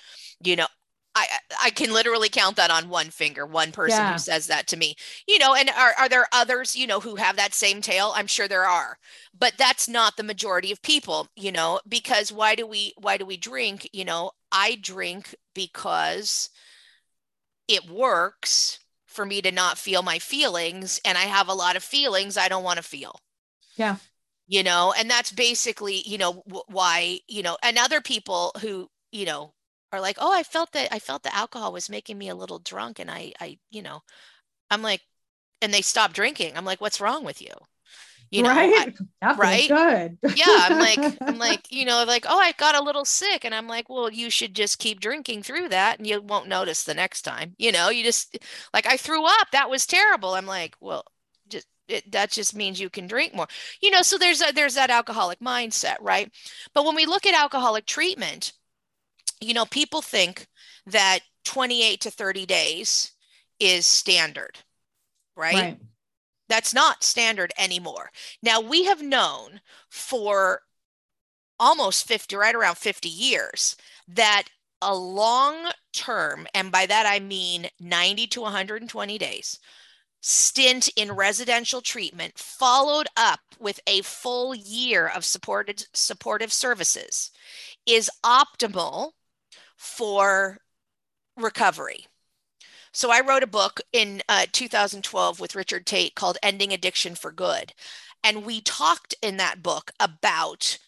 [0.42, 0.66] you know
[1.14, 1.26] I
[1.62, 4.12] I can literally count that on one finger, one person yeah.
[4.12, 4.96] who says that to me.
[5.28, 8.12] You know, and are, are there others, you know, who have that same tale?
[8.16, 8.98] I'm sure there are.
[9.38, 13.24] But that's not the majority of people, you know, because why do we why do
[13.26, 13.88] we drink?
[13.92, 16.50] You know, I drink because
[17.68, 21.85] it works for me to not feel my feelings and I have a lot of
[21.85, 23.20] feelings I don't want to feel.
[23.77, 23.96] Yeah.
[24.46, 29.24] You know, and that's basically, you know, why, you know, and other people who, you
[29.24, 29.55] know,
[29.92, 32.59] are like, oh, I felt that I felt the alcohol was making me a little
[32.59, 32.98] drunk.
[32.98, 34.03] And I, I, you know,
[34.70, 35.00] I'm like,
[35.62, 36.57] and they stop drinking.
[36.57, 37.53] I'm like, what's wrong with you?
[38.31, 38.95] You know, right?
[39.23, 39.69] I, right?
[39.69, 40.19] Good.
[40.37, 40.45] yeah.
[40.47, 43.45] I'm like, I'm like, you know, like, oh, I got a little sick.
[43.45, 46.85] And I'm like, well, you should just keep drinking through that and you won't notice
[46.85, 47.55] the next time.
[47.59, 48.39] You know, you just
[48.73, 49.51] like I threw up.
[49.53, 50.35] That was terrible.
[50.35, 51.05] I'm like, well,
[51.49, 53.47] just it, that just means you can drink more.
[53.81, 56.33] You know, so there's a, there's that alcoholic mindset, right?
[56.75, 58.53] But when we look at alcoholic treatment,
[59.41, 60.47] you know, people think
[60.87, 63.13] that 28 to 30 days
[63.61, 64.59] is standard,
[65.37, 65.55] right?
[65.55, 65.79] right?
[66.48, 68.11] That's not standard anymore.
[68.42, 70.62] Now, we have known for
[71.59, 73.76] almost 50, right around 50 years,
[74.09, 74.44] that
[74.83, 79.59] a long term, and by that I mean 90 to 120 days,
[80.20, 87.30] stint in residential treatment followed up with a full year of supported supportive services
[87.87, 89.12] is optimal
[89.76, 90.59] for
[91.37, 92.07] recovery.
[92.96, 97.33] So I wrote a book in uh, 2012 with Richard Taite called Ending Addiction for
[97.33, 97.72] Good.
[98.22, 100.78] And we talked in that book about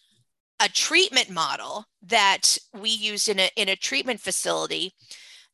[0.57, 4.93] a treatment model that we used in a, in a treatment facility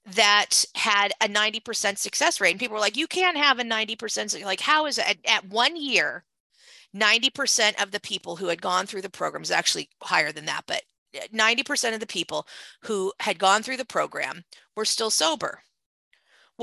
[0.06, 2.52] that had a 90% success rate.
[2.52, 4.46] And people were like, you can't have a 90%.
[4.46, 5.10] Like, how is it?
[5.10, 6.24] At, at one year,
[6.96, 10.66] 90% of the people who had gone through the program is actually higher than that,
[10.68, 10.84] but
[11.34, 12.46] 90% of the people
[12.84, 14.44] who had gone through the program
[14.76, 15.64] were still sober.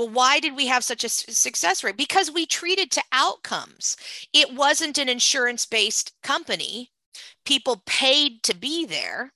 [0.01, 1.95] Well, why did we have such a success rate?
[1.95, 3.95] Because we treated to outcomes.
[4.33, 6.91] It wasn't an insurance based company.
[7.45, 9.33] People paid to be there.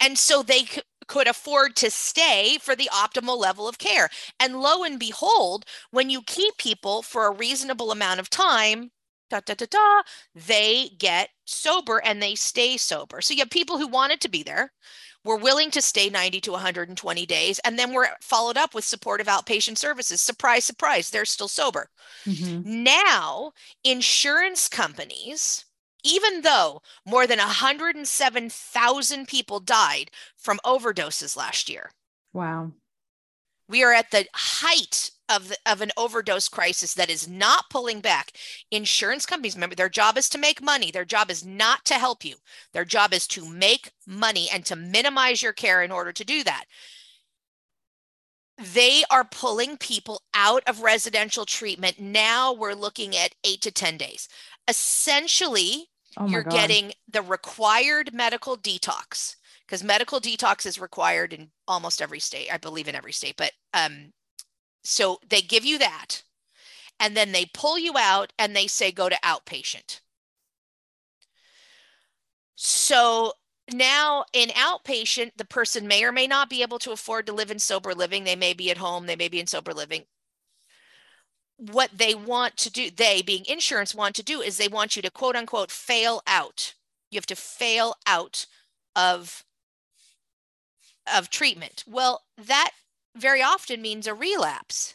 [0.00, 4.10] And so they c- could afford to stay for the optimal level of care.
[4.40, 8.92] And lo and behold, when you keep people for a reasonable amount of time,
[9.30, 10.02] da da da da,
[10.34, 13.20] they get sober and they stay sober.
[13.22, 14.72] So you have people who wanted to be there,
[15.24, 19.26] were willing to stay 90 to 120 days, and then we're followed up with supportive
[19.26, 20.20] outpatient services.
[20.20, 21.88] Surprise, surprise, they're still sober.
[22.26, 22.84] Mm-hmm.
[22.84, 23.52] Now,
[23.84, 25.64] insurance companies,
[26.04, 31.92] even though more than 107,000 people died from overdoses last year.
[32.32, 32.72] Wow.
[33.68, 38.00] We are at the height of, the, of an overdose crisis that is not pulling
[38.00, 38.32] back.
[38.70, 40.90] Insurance companies, remember, their job is to make money.
[40.90, 42.36] Their job is not to help you.
[42.72, 46.44] Their job is to make money and to minimize your care in order to do
[46.44, 46.64] that.
[48.58, 51.98] They are pulling people out of residential treatment.
[51.98, 54.28] Now we're looking at eight to 10 days.
[54.68, 56.52] Essentially, oh you're God.
[56.52, 62.58] getting the required medical detox because medical detox is required in almost every state, I
[62.58, 64.12] believe in every state, but um,
[64.82, 66.22] so they give you that
[66.98, 70.00] and then they pull you out and they say go to outpatient.
[72.54, 73.32] So
[73.72, 77.50] now in outpatient, the person may or may not be able to afford to live
[77.50, 78.24] in sober living.
[78.24, 80.04] They may be at home, they may be in sober living.
[81.56, 85.02] What they want to do, they being insurance want to do is they want you
[85.02, 86.74] to quote unquote fail out.
[87.10, 88.46] You have to fail out
[88.94, 89.44] of
[91.12, 91.82] of treatment.
[91.86, 92.70] Well, that
[93.16, 94.94] very often means a relapse.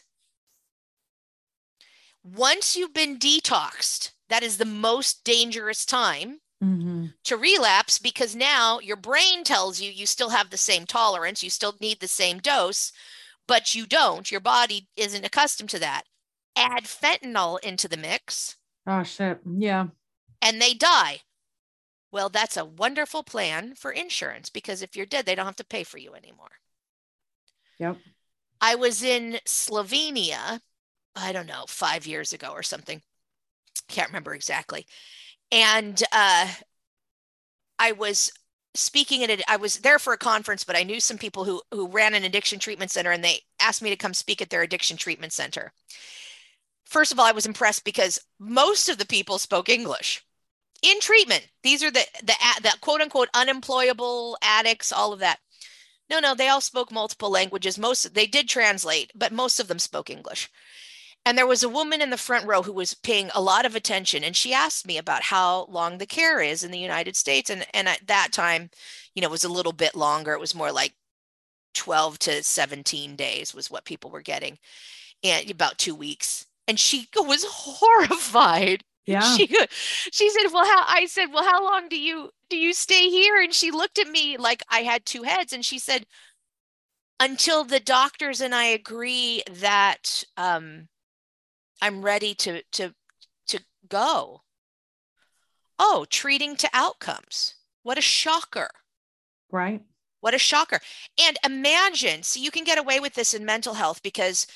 [2.24, 7.06] Once you've been detoxed, that is the most dangerous time mm-hmm.
[7.24, 11.50] to relapse because now your brain tells you you still have the same tolerance, you
[11.50, 12.92] still need the same dose,
[13.46, 14.30] but you don't.
[14.30, 16.02] Your body isn't accustomed to that.
[16.56, 18.56] Add fentanyl into the mix.
[18.86, 19.38] Oh, shit.
[19.46, 19.86] Yeah.
[20.42, 21.20] And they die.
[22.10, 25.64] Well, that's a wonderful plan for insurance because if you're dead, they don't have to
[25.64, 26.50] pay for you anymore.
[27.78, 27.96] Yep.
[28.60, 30.60] I was in Slovenia,
[31.14, 33.02] I don't know, five years ago or something.
[33.88, 34.86] Can't remember exactly.
[35.50, 36.48] And uh,
[37.78, 38.32] I was
[38.74, 39.42] speaking at it.
[39.48, 42.24] I was there for a conference, but I knew some people who who ran an
[42.24, 45.72] addiction treatment center, and they asked me to come speak at their addiction treatment center.
[46.84, 50.24] First of all, I was impressed because most of the people spoke English
[50.82, 51.46] in treatment.
[51.62, 55.38] These are the the the quote unquote unemployable addicts, all of that.
[56.10, 57.78] No, no, they all spoke multiple languages.
[57.78, 60.50] Most they did translate, but most of them spoke English.
[61.26, 63.74] And there was a woman in the front row who was paying a lot of
[63.76, 67.50] attention and she asked me about how long the care is in the United States
[67.50, 68.70] and and at that time,
[69.14, 70.32] you know, it was a little bit longer.
[70.32, 70.94] It was more like
[71.74, 74.58] 12 to 17 days was what people were getting.
[75.24, 76.46] And about 2 weeks.
[76.68, 78.84] And she was horrified
[79.20, 79.36] yeah.
[79.36, 79.48] She
[80.12, 83.40] she said, "Well, how?" I said, "Well, how long do you do you stay here?"
[83.40, 86.06] And she looked at me like I had two heads, and she said,
[87.20, 90.88] "Until the doctors and I agree that um,
[91.80, 92.94] I'm ready to to
[93.48, 94.42] to go."
[95.78, 97.54] Oh, treating to outcomes.
[97.82, 98.70] What a shocker.
[99.50, 99.82] Right.
[100.20, 100.80] What a shocker.
[101.18, 104.46] And imagine, so you can get away with this in mental health because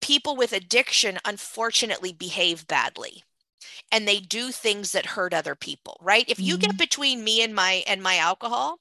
[0.00, 3.24] people with addiction unfortunately behave badly
[3.92, 6.24] and they do things that hurt other people, right?
[6.28, 6.70] If you mm-hmm.
[6.70, 8.78] get between me and my and my alcohol,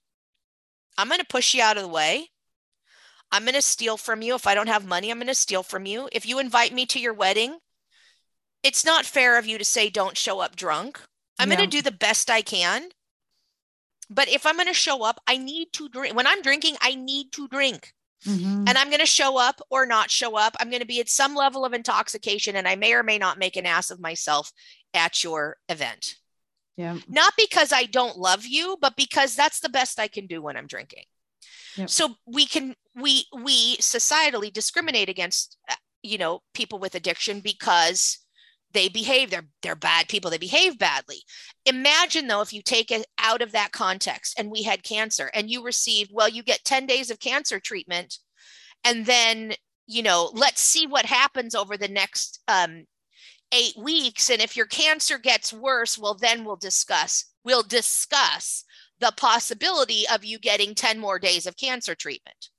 [0.97, 2.29] I'm going to push you out of the way.
[3.31, 4.35] I'm going to steal from you.
[4.35, 6.09] If I don't have money, I'm going to steal from you.
[6.11, 7.57] If you invite me to your wedding,
[8.63, 11.01] it's not fair of you to say don't show up drunk.
[11.37, 11.57] I'm yeah.
[11.57, 12.89] going to do the best I can.
[14.09, 16.15] But if I'm going to show up, I need to drink.
[16.15, 17.93] When I'm drinking, I need to drink.
[18.25, 18.65] Mm-hmm.
[18.67, 20.55] And I'm going to show up or not show up.
[20.59, 23.39] I'm going to be at some level of intoxication and I may or may not
[23.39, 24.51] make an ass of myself
[24.93, 26.15] at your event.
[26.77, 26.97] Yeah.
[27.07, 30.57] Not because I don't love you, but because that's the best I can do when
[30.57, 31.03] I'm drinking.
[31.77, 31.89] Yep.
[31.89, 38.24] So we can we we societally discriminate against uh, you know people with addiction because
[38.75, 41.23] they behave they're they're bad people they behave badly.
[41.65, 45.49] Imagine though if you take it out of that context and we had cancer and
[45.49, 48.19] you received well you get 10 days of cancer treatment
[48.83, 49.53] and then
[49.87, 52.83] you know let's see what happens over the next um,
[53.53, 54.29] eight weeks.
[54.29, 58.65] And if your cancer gets worse well then we'll discuss we'll discuss
[58.99, 62.49] the possibility of you getting 10 more days of cancer treatment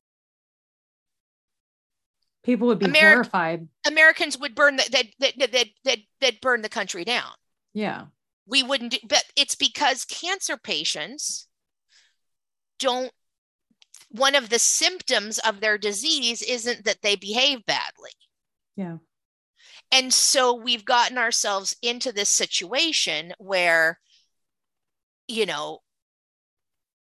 [2.47, 3.69] people would be Ameri- terrified.
[3.87, 7.33] Americans would burn the, that that that that that burn the country down.
[7.75, 8.07] Yeah.
[8.47, 11.49] We wouldn't do, but it's because cancer patients
[12.79, 13.11] don't
[14.11, 18.13] one of the symptoms of their disease isn't that they behave badly.
[18.77, 18.99] Yeah.
[19.91, 23.99] And so we've gotten ourselves into this situation where
[25.27, 25.81] you know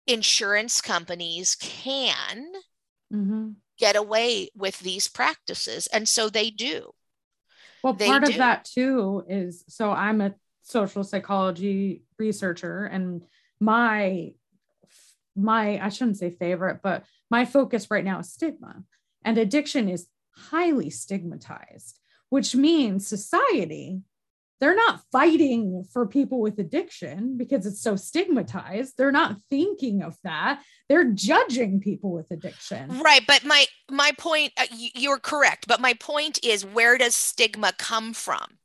[0.08, 2.46] insurance companies can
[3.14, 5.88] mm-hmm get away with these practices.
[5.88, 6.92] And so they do.
[7.84, 8.32] Well, they part do.
[8.32, 13.24] of that too is so I'm a social psychology researcher and
[13.60, 14.34] my
[15.36, 18.84] my I shouldn't say favorite, but my focus right now is stigma.
[19.24, 22.00] And addiction is highly stigmatized,
[22.30, 24.02] which means society
[24.60, 28.96] they're not fighting for people with addiction because it's so stigmatized.
[28.98, 30.62] They're not thinking of that.
[30.90, 33.00] They're judging people with addiction.
[33.00, 37.74] Right but my my point uh, you're correct but my point is where does stigma
[37.78, 38.58] come from?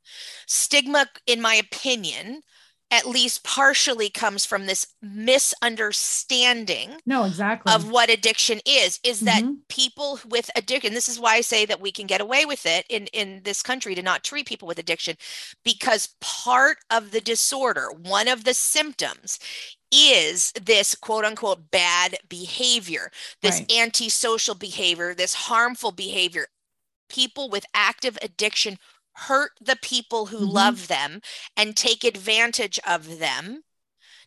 [0.47, 2.41] Stigma in my opinion
[2.93, 9.41] at least partially comes from this misunderstanding no exactly of what addiction is is that
[9.41, 9.55] mm-hmm.
[9.67, 12.85] people with addiction this is why i say that we can get away with it
[12.89, 15.17] in in this country to not treat people with addiction
[15.63, 19.39] because part of the disorder one of the symptoms
[19.91, 23.09] is this quote unquote bad behavior
[23.41, 23.73] this right.
[23.75, 26.45] antisocial behavior this harmful behavior
[27.09, 28.77] people with active addiction
[29.13, 30.55] hurt the people who mm-hmm.
[30.55, 31.21] love them
[31.55, 33.63] and take advantage of them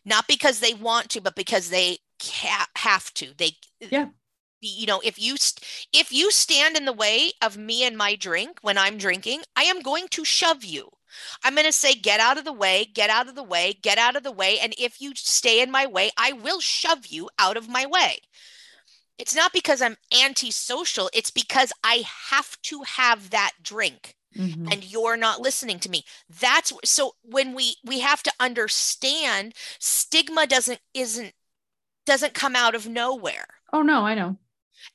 [0.05, 3.33] not because they want to but because they ca- have to.
[3.37, 4.07] They yeah.
[4.61, 5.35] you know if you
[5.93, 9.63] if you stand in the way of me and my drink when i'm drinking i
[9.63, 10.89] am going to shove you.
[11.43, 13.97] I'm going to say get out of the way get out of the way get
[13.97, 17.29] out of the way and if you stay in my way i will shove you
[17.37, 18.19] out of my way.
[19.17, 24.67] It's not because i'm antisocial it's because i have to have that drink mm-hmm.
[24.71, 26.03] and you're not listening to me
[26.39, 31.33] that's so when we we have to understand stigma doesn't isn't
[32.05, 34.37] doesn't come out of nowhere oh no i know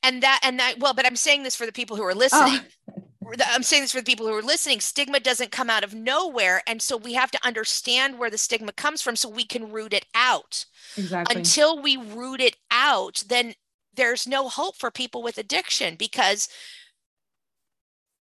[0.02, 2.60] and that and that well but i'm saying this for the people who are listening
[2.60, 3.02] oh.
[3.46, 4.80] I'm saying this for the people who are listening.
[4.80, 6.62] Stigma doesn't come out of nowhere.
[6.66, 9.92] And so we have to understand where the stigma comes from so we can root
[9.92, 10.64] it out.
[10.96, 11.36] Exactly.
[11.36, 13.54] Until we root it out, then
[13.94, 16.48] there's no hope for people with addiction because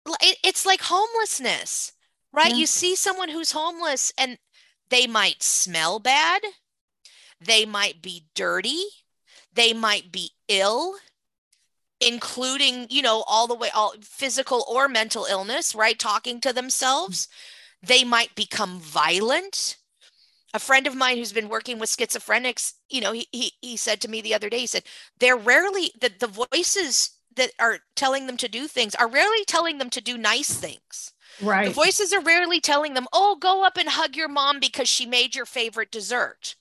[0.05, 1.93] it, it's like homelessness,
[2.33, 2.51] right?
[2.51, 2.57] Yeah.
[2.57, 4.37] You see someone who's homeless and
[4.89, 6.41] they might smell bad,
[7.39, 8.83] they might be dirty,
[9.53, 10.95] they might be ill,
[11.99, 15.97] including, you know, all the way all physical or mental illness, right?
[15.97, 17.27] Talking to themselves.
[17.83, 19.77] They might become violent.
[20.53, 24.01] A friend of mine who's been working with schizophrenics, you know, he he, he said
[24.01, 24.83] to me the other day, he said,
[25.19, 29.77] they're rarely the, the voices that are telling them to do things are rarely telling
[29.77, 31.13] them to do nice things.
[31.41, 31.67] Right.
[31.67, 35.05] The voices are rarely telling them, oh, go up and hug your mom because she
[35.05, 36.55] made your favorite dessert.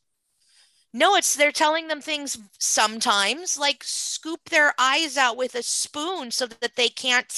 [0.92, 6.30] No, it's they're telling them things sometimes like scoop their eyes out with a spoon
[6.30, 7.32] so that they can't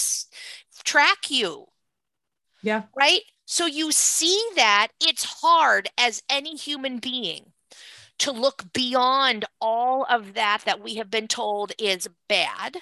[0.85, 1.67] track you.
[2.63, 2.85] Yeah.
[2.97, 3.23] Right?
[3.45, 7.53] So you see that it's hard as any human being
[8.19, 12.79] to look beyond all of that that we have been told is bad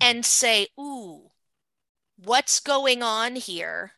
[0.00, 1.30] and say, ooh,
[2.16, 3.92] what's going on here?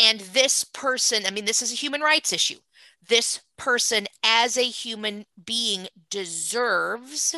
[0.00, 2.58] And this person, I mean, this is a human rights issue.
[3.06, 7.34] This person, as a human being, deserves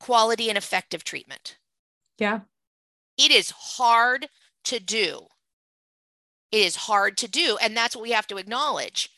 [0.00, 1.58] quality and effective treatment.
[2.18, 2.40] Yeah.
[3.16, 4.28] It is hard
[4.64, 5.26] to do.
[6.50, 7.58] It is hard to do.
[7.60, 9.10] And that's what we have to acknowledge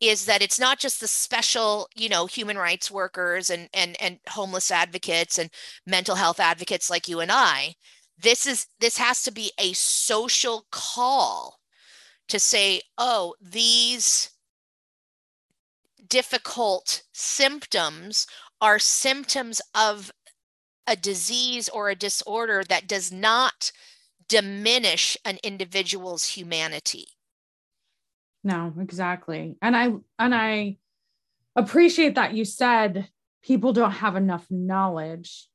[0.00, 4.18] is that it's not just the special you know human rights workers and and and
[4.28, 5.50] homeless advocates and
[5.86, 7.74] mental health advocates like you and i.
[8.18, 11.60] This is this has to be a social call
[12.28, 14.30] to say oh these
[16.08, 18.26] difficult symptoms
[18.60, 20.10] are symptoms of
[20.86, 23.72] a disease or a disorder that does not
[24.28, 27.15] diminish an individual's humanity
[28.46, 29.56] no exactly.
[29.60, 30.76] And i and i
[31.56, 33.08] appreciate that you said
[33.42, 35.48] people don't have enough knowledge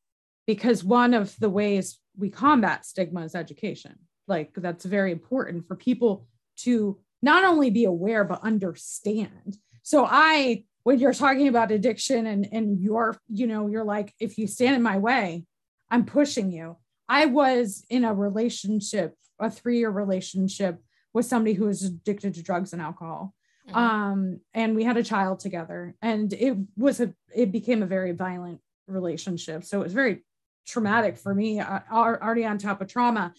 [0.46, 3.96] because one of the ways we combat stigma is education.
[4.28, 6.28] Like that's very important for people
[6.58, 9.58] to not only be aware but understand.
[9.84, 14.38] So i when you're talking about addiction and and you're you know you're like if
[14.38, 15.46] you stand in my way
[15.90, 16.76] i'm pushing you.
[17.08, 20.82] I was in a relationship a three year relationship
[21.14, 23.34] with somebody who was addicted to drugs and alcohol.
[23.68, 23.78] Mm-hmm.
[23.78, 28.12] Um, and we had a child together, and it was a it became a very
[28.12, 29.64] violent relationship.
[29.64, 30.24] So it was very
[30.68, 33.34] traumatic for me, uh, already on top of trauma.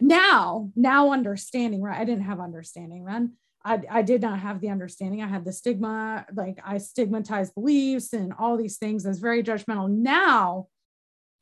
[0.00, 1.98] Now, now understanding, right?
[1.98, 3.32] I didn't have understanding then.
[3.64, 5.22] I, I did not have the understanding.
[5.22, 9.06] I had the stigma, like I stigmatized beliefs and all these things.
[9.06, 9.88] I was very judgmental.
[9.88, 10.66] Now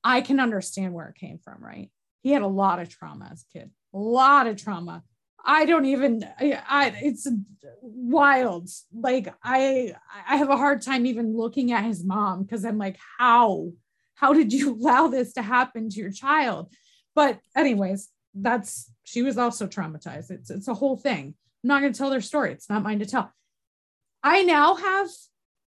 [0.04, 1.90] I can understand where it came from, right?
[2.22, 5.02] He had a lot of trauma as a kid, a lot of trauma.
[5.44, 7.28] I don't even I, I, it's
[7.80, 8.68] wild.
[8.92, 9.94] Like I
[10.28, 13.72] I have a hard time even looking at his mom because I'm like, how?
[14.14, 16.72] How did you allow this to happen to your child?
[17.14, 20.30] But anyways, that's she was also traumatized.
[20.30, 21.34] It's it's a whole thing.
[21.64, 22.52] I'm not gonna tell their story.
[22.52, 23.32] It's not mine to tell.
[24.22, 25.08] I now have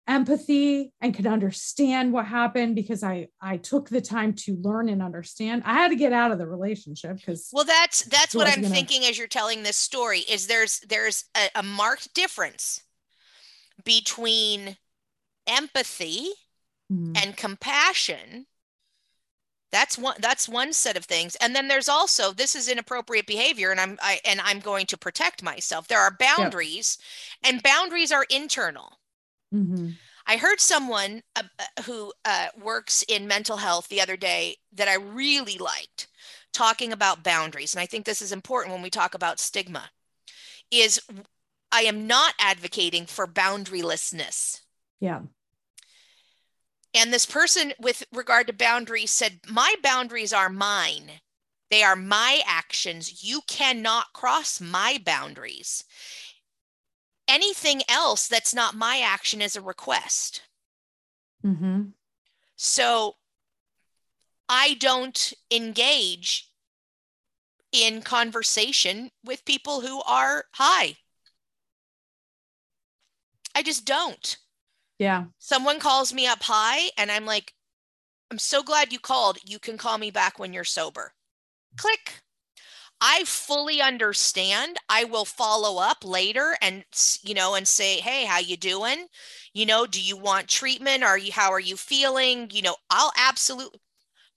[0.08, 5.02] empathy and could understand what happened because I I took the time to learn and
[5.02, 5.64] understand.
[5.66, 8.74] I had to get out of the relationship because well that's that's what I'm gonna...
[8.74, 12.84] thinking as you're telling this story is there's there's a, a marked difference
[13.86, 14.78] between
[15.48, 16.30] empathy
[16.92, 17.14] mm-hmm.
[17.16, 18.46] and compassion
[19.72, 23.72] that's one that's one set of things and then there's also this is inappropriate behavior
[23.72, 26.98] and i'm I, and i'm going to protect myself there are boundaries
[27.44, 27.54] yep.
[27.54, 29.00] and boundaries are internal
[29.54, 29.90] Mm-hmm.
[30.26, 34.88] I heard someone uh, uh, who uh, works in mental health the other day that
[34.88, 36.08] I really liked
[36.54, 37.74] talking about boundaries.
[37.74, 39.90] And I think this is important when we talk about stigma
[40.72, 41.02] is
[41.72, 44.62] I am not advocating for boundarylessness.
[45.00, 45.22] Yeah.
[46.96, 51.12] And this person with regard to boundaries said, My boundaries are mine.
[51.72, 53.24] They are my actions.
[53.24, 55.84] You cannot cross my boundaries
[57.28, 60.42] anything else that's not my action is a request.
[61.46, 61.84] Mm-hmm.
[62.56, 63.16] So
[64.48, 66.50] I don't engage
[67.72, 70.96] in conversation with people who are high.
[73.56, 74.38] I just don't.
[75.00, 75.26] Yeah.
[75.40, 77.54] Someone calls me up high and I'm like,
[78.32, 79.38] I'm so glad you called.
[79.46, 81.14] You can call me back when you're sober.
[81.78, 82.23] Click.
[83.04, 84.78] I fully understand.
[84.90, 86.84] I will follow up later and
[87.22, 89.08] you know and say, "Hey, how you doing?
[89.54, 91.04] You know, do you want treatment?
[91.04, 92.50] Are you how are you feeling?
[92.52, 93.80] You know, I'll absolutely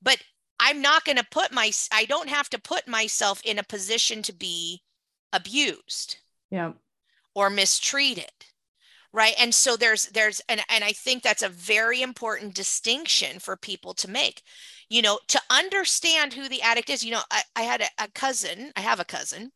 [0.03, 0.19] but
[0.61, 4.23] I'm not going to put my I don't have to put myself in a position
[4.25, 4.83] to be
[5.33, 6.19] abused.
[6.51, 6.73] Yeah.
[7.35, 8.33] Or mistreated.
[9.13, 13.57] right and so there's there's and, and i think that's a very important distinction for
[13.57, 14.43] people to make
[14.89, 18.09] you know to understand who the addict is you know i, I had a, a
[18.09, 19.53] cousin i have a cousin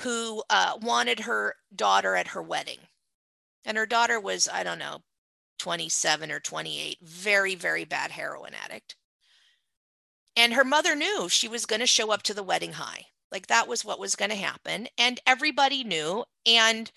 [0.00, 2.80] who uh, wanted her daughter at her wedding.
[3.64, 5.02] And her daughter was i don't know
[5.58, 8.96] 27 or 28 very very bad heroin addict.
[10.36, 13.06] And her mother knew she was going to show up to the wedding high.
[13.32, 14.86] Like that was what was going to happen.
[14.98, 16.24] And everybody knew.
[16.44, 16.92] And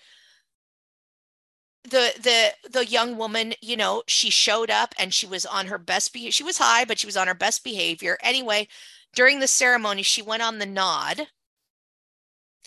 [1.84, 5.78] the the the young woman you know she showed up and she was on her
[5.78, 8.18] best behavior she was high but she was on her best behavior.
[8.22, 8.68] Anyway
[9.14, 11.26] during the ceremony she went on the nod.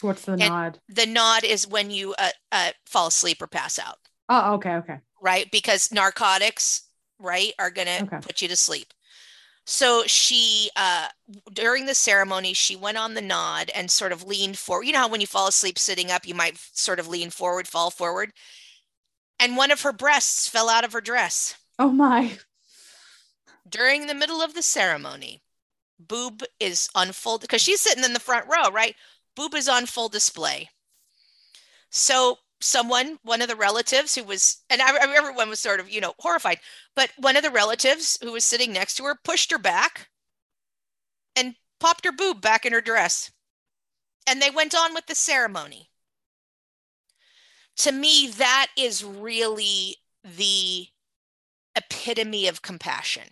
[0.02, 0.80] What's the nod?
[0.90, 4.00] the nod is when you uh, uh, fall asleep or pass out.
[4.30, 4.98] Oh okay okay.
[5.22, 5.50] Right?
[5.52, 6.88] Because narcotics
[7.20, 8.18] right are gonna okay.
[8.22, 8.94] put you to sleep.
[9.66, 11.08] So she uh
[11.54, 15.00] during the ceremony she went on the nod and sort of leaned forward you know
[15.00, 18.34] how when you fall asleep sitting up you might sort of lean forward fall forward
[19.44, 21.56] and one of her breasts fell out of her dress.
[21.78, 22.38] Oh my.
[23.68, 25.42] During the middle of the ceremony,
[26.00, 28.96] boob is on full because she's sitting in the front row, right?
[29.36, 30.70] Boob is on full display.
[31.90, 36.00] So someone, one of the relatives who was, and I, everyone was sort of, you
[36.00, 36.60] know, horrified,
[36.96, 40.08] but one of the relatives who was sitting next to her pushed her back
[41.36, 43.30] and popped her boob back in her dress.
[44.26, 45.90] And they went on with the ceremony
[47.78, 50.88] to me, that is really the
[51.76, 53.30] epitome of compassion.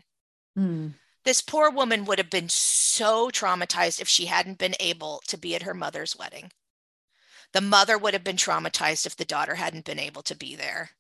[0.58, 0.94] Mm.
[1.24, 5.56] This poor woman would have been so traumatized if she hadn't been able to be
[5.56, 6.52] at her mother's wedding.
[7.54, 10.92] The mother would have been traumatized if the daughter hadn't been able to be there.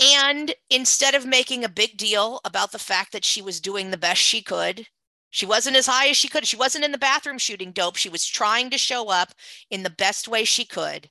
[0.00, 3.96] And instead of making a big deal about the fact that she was doing the
[3.96, 4.86] best she could,
[5.30, 6.46] she wasn't as high as she could.
[6.46, 7.96] She wasn't in the bathroom shooting dope.
[7.96, 9.32] She was trying to show up
[9.70, 11.10] in the best way she could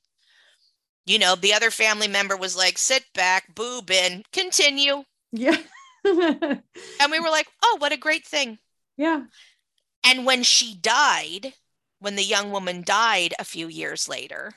[1.08, 5.04] you know, the other family member was like, sit back, boob in, continue.
[5.32, 5.58] Yeah.
[6.04, 6.62] and
[7.12, 8.60] we were like, oh, what a great thing.
[8.98, 9.24] Yeah.
[10.06, 11.54] And when she died,
[12.00, 14.52] when the young woman died a few years later,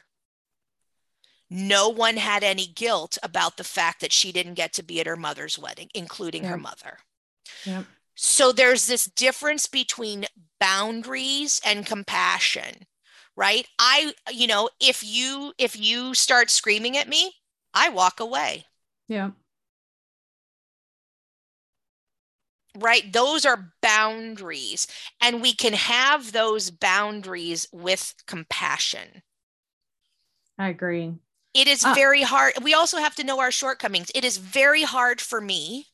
[1.49, 5.07] no one had any guilt about the fact that she didn't get to be at
[5.07, 6.51] her mother's wedding, including yeah.
[6.51, 6.99] her mother.
[7.65, 7.85] Yeah.
[8.17, 10.27] So there's this difference between
[10.59, 12.87] boundaries and compassion
[13.37, 13.67] right?
[13.79, 17.33] I you know if you if you start screaming at me
[17.75, 18.67] i walk away.
[19.09, 19.31] Yeah.
[22.79, 23.13] Right?
[23.13, 24.87] Those are boundaries
[25.21, 29.23] and we can have those boundaries with compassion.
[30.57, 31.15] I agree.
[31.53, 34.11] It is uh, very hard we also have to know our shortcomings.
[34.15, 35.87] It is very hard for me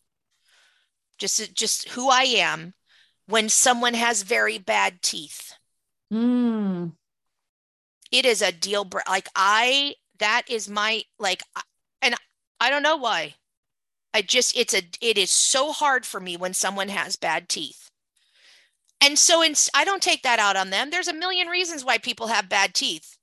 [1.19, 2.75] just just who i am
[3.27, 5.53] when someone has very bad teeth.
[6.13, 6.93] Mm
[8.13, 9.11] it is a deal breaker.
[9.11, 11.43] Like I, that is my like,
[12.03, 12.15] and
[12.61, 13.35] I don't know why.
[14.15, 17.91] I just it's a it is so hard for me when someone has bad teeth.
[19.01, 20.91] And so in, I don't take that out on them.
[20.91, 23.19] There's a million reasons why people have bad teeth.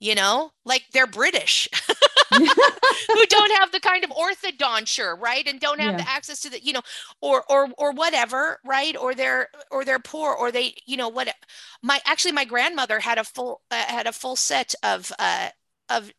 [0.00, 1.68] You know, like they're British.
[2.34, 5.46] who don't have the kind of orthodonture, right?
[5.46, 6.04] And don't have yeah.
[6.04, 6.82] the access to the, you know,
[7.20, 8.96] or or or whatever, right?
[8.96, 11.34] Or they're or they're poor, or they, you know, what?
[11.82, 15.48] My actually, my grandmother had a full uh, had a full set of uh,
[15.88, 16.12] of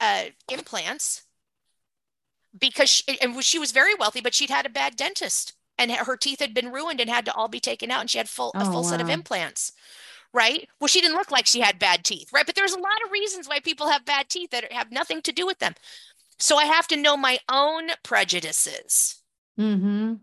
[0.00, 1.22] uh, implants
[2.58, 6.16] because she, and she was very wealthy, but she'd had a bad dentist and her
[6.16, 8.52] teeth had been ruined and had to all be taken out, and she had full
[8.54, 8.88] oh, a full wow.
[8.88, 9.72] set of implants
[10.34, 10.68] right?
[10.80, 12.46] Well, she didn't look like she had bad teeth, right?
[12.46, 15.32] But there's a lot of reasons why people have bad teeth that have nothing to
[15.32, 15.74] do with them.
[16.38, 19.22] So I have to know my own prejudices.
[19.58, 20.14] Mm-hmm.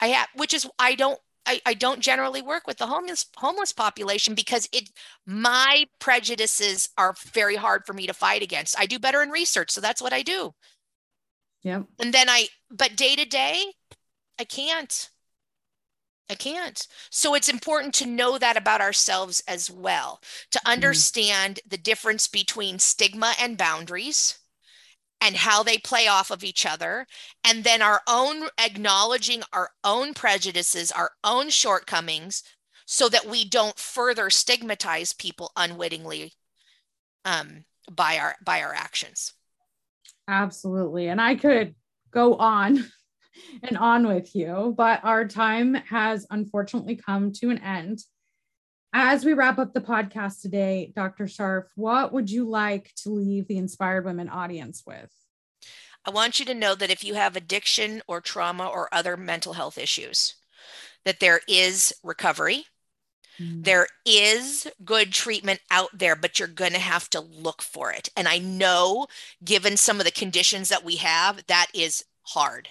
[0.00, 3.72] I have, which is I don't I, I don't generally work with the homeless homeless
[3.72, 4.90] population because it
[5.26, 8.78] my prejudices are very hard for me to fight against.
[8.78, 10.54] I do better in research, so that's what I do.
[11.62, 11.82] Yeah.
[11.98, 13.64] And then I but day to day,
[14.38, 15.10] I can't.
[16.28, 16.86] I can't.
[17.10, 20.20] So it's important to know that about ourselves as well,
[20.50, 20.72] to mm-hmm.
[20.72, 21.68] understand mm-hmm.
[21.68, 24.38] the difference between stigma and boundaries
[25.20, 27.06] and how they play off of each other.
[27.44, 32.42] And then our own acknowledging our own prejudices, our own shortcomings,
[32.86, 36.32] so that we don't further stigmatize people unwittingly
[37.24, 39.32] um, by our by our actions.
[40.28, 41.08] Absolutely.
[41.08, 41.74] And I could
[42.10, 42.90] go on
[43.62, 48.00] and on with you, but our time has unfortunately come to an end.
[48.92, 51.24] As we wrap up the podcast today, Dr.
[51.24, 55.10] Scharff, what would you like to leave the Inspired Women audience with?
[56.04, 59.54] I want you to know that if you have addiction or trauma or other mental
[59.54, 60.34] health issues,
[61.04, 62.66] that there is recovery,
[63.40, 63.62] Mm-hmm.
[63.62, 68.08] There is good treatment out there, but you're going to have to look for it.
[68.16, 69.06] And I know,
[69.44, 72.68] given some of the conditions that we have, that is hard.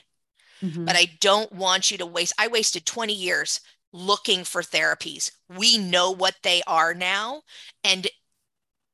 [0.63, 0.85] Mm-hmm.
[0.85, 2.33] But I don't want you to waste.
[2.37, 3.59] I wasted 20 years
[3.91, 5.31] looking for therapies.
[5.49, 7.41] We know what they are now.
[7.83, 8.07] And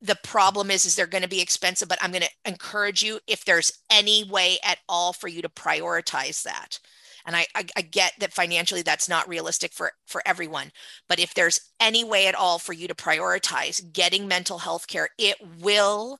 [0.01, 3.19] the problem is is they're going to be expensive but i'm going to encourage you
[3.27, 6.79] if there's any way at all for you to prioritize that
[7.23, 10.71] and I, I, I get that financially that's not realistic for for everyone
[11.07, 15.09] but if there's any way at all for you to prioritize getting mental health care
[15.17, 16.17] it will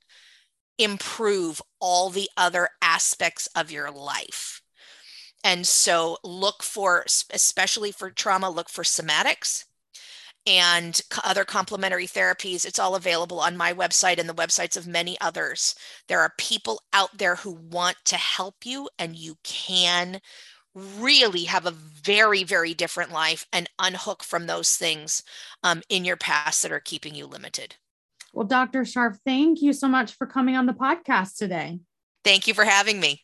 [0.77, 4.60] improve all the other aspects of your life
[5.43, 9.65] and so look for especially for trauma look for somatics
[10.47, 12.65] and other complementary therapies.
[12.65, 15.75] It's all available on my website and the websites of many others.
[16.07, 20.19] There are people out there who want to help you, and you can
[20.73, 25.23] really have a very, very different life and unhook from those things
[25.63, 27.75] um, in your past that are keeping you limited.
[28.33, 28.81] Well, Dr.
[28.83, 31.79] Scharff, thank you so much for coming on the podcast today.
[32.23, 33.23] Thank you for having me.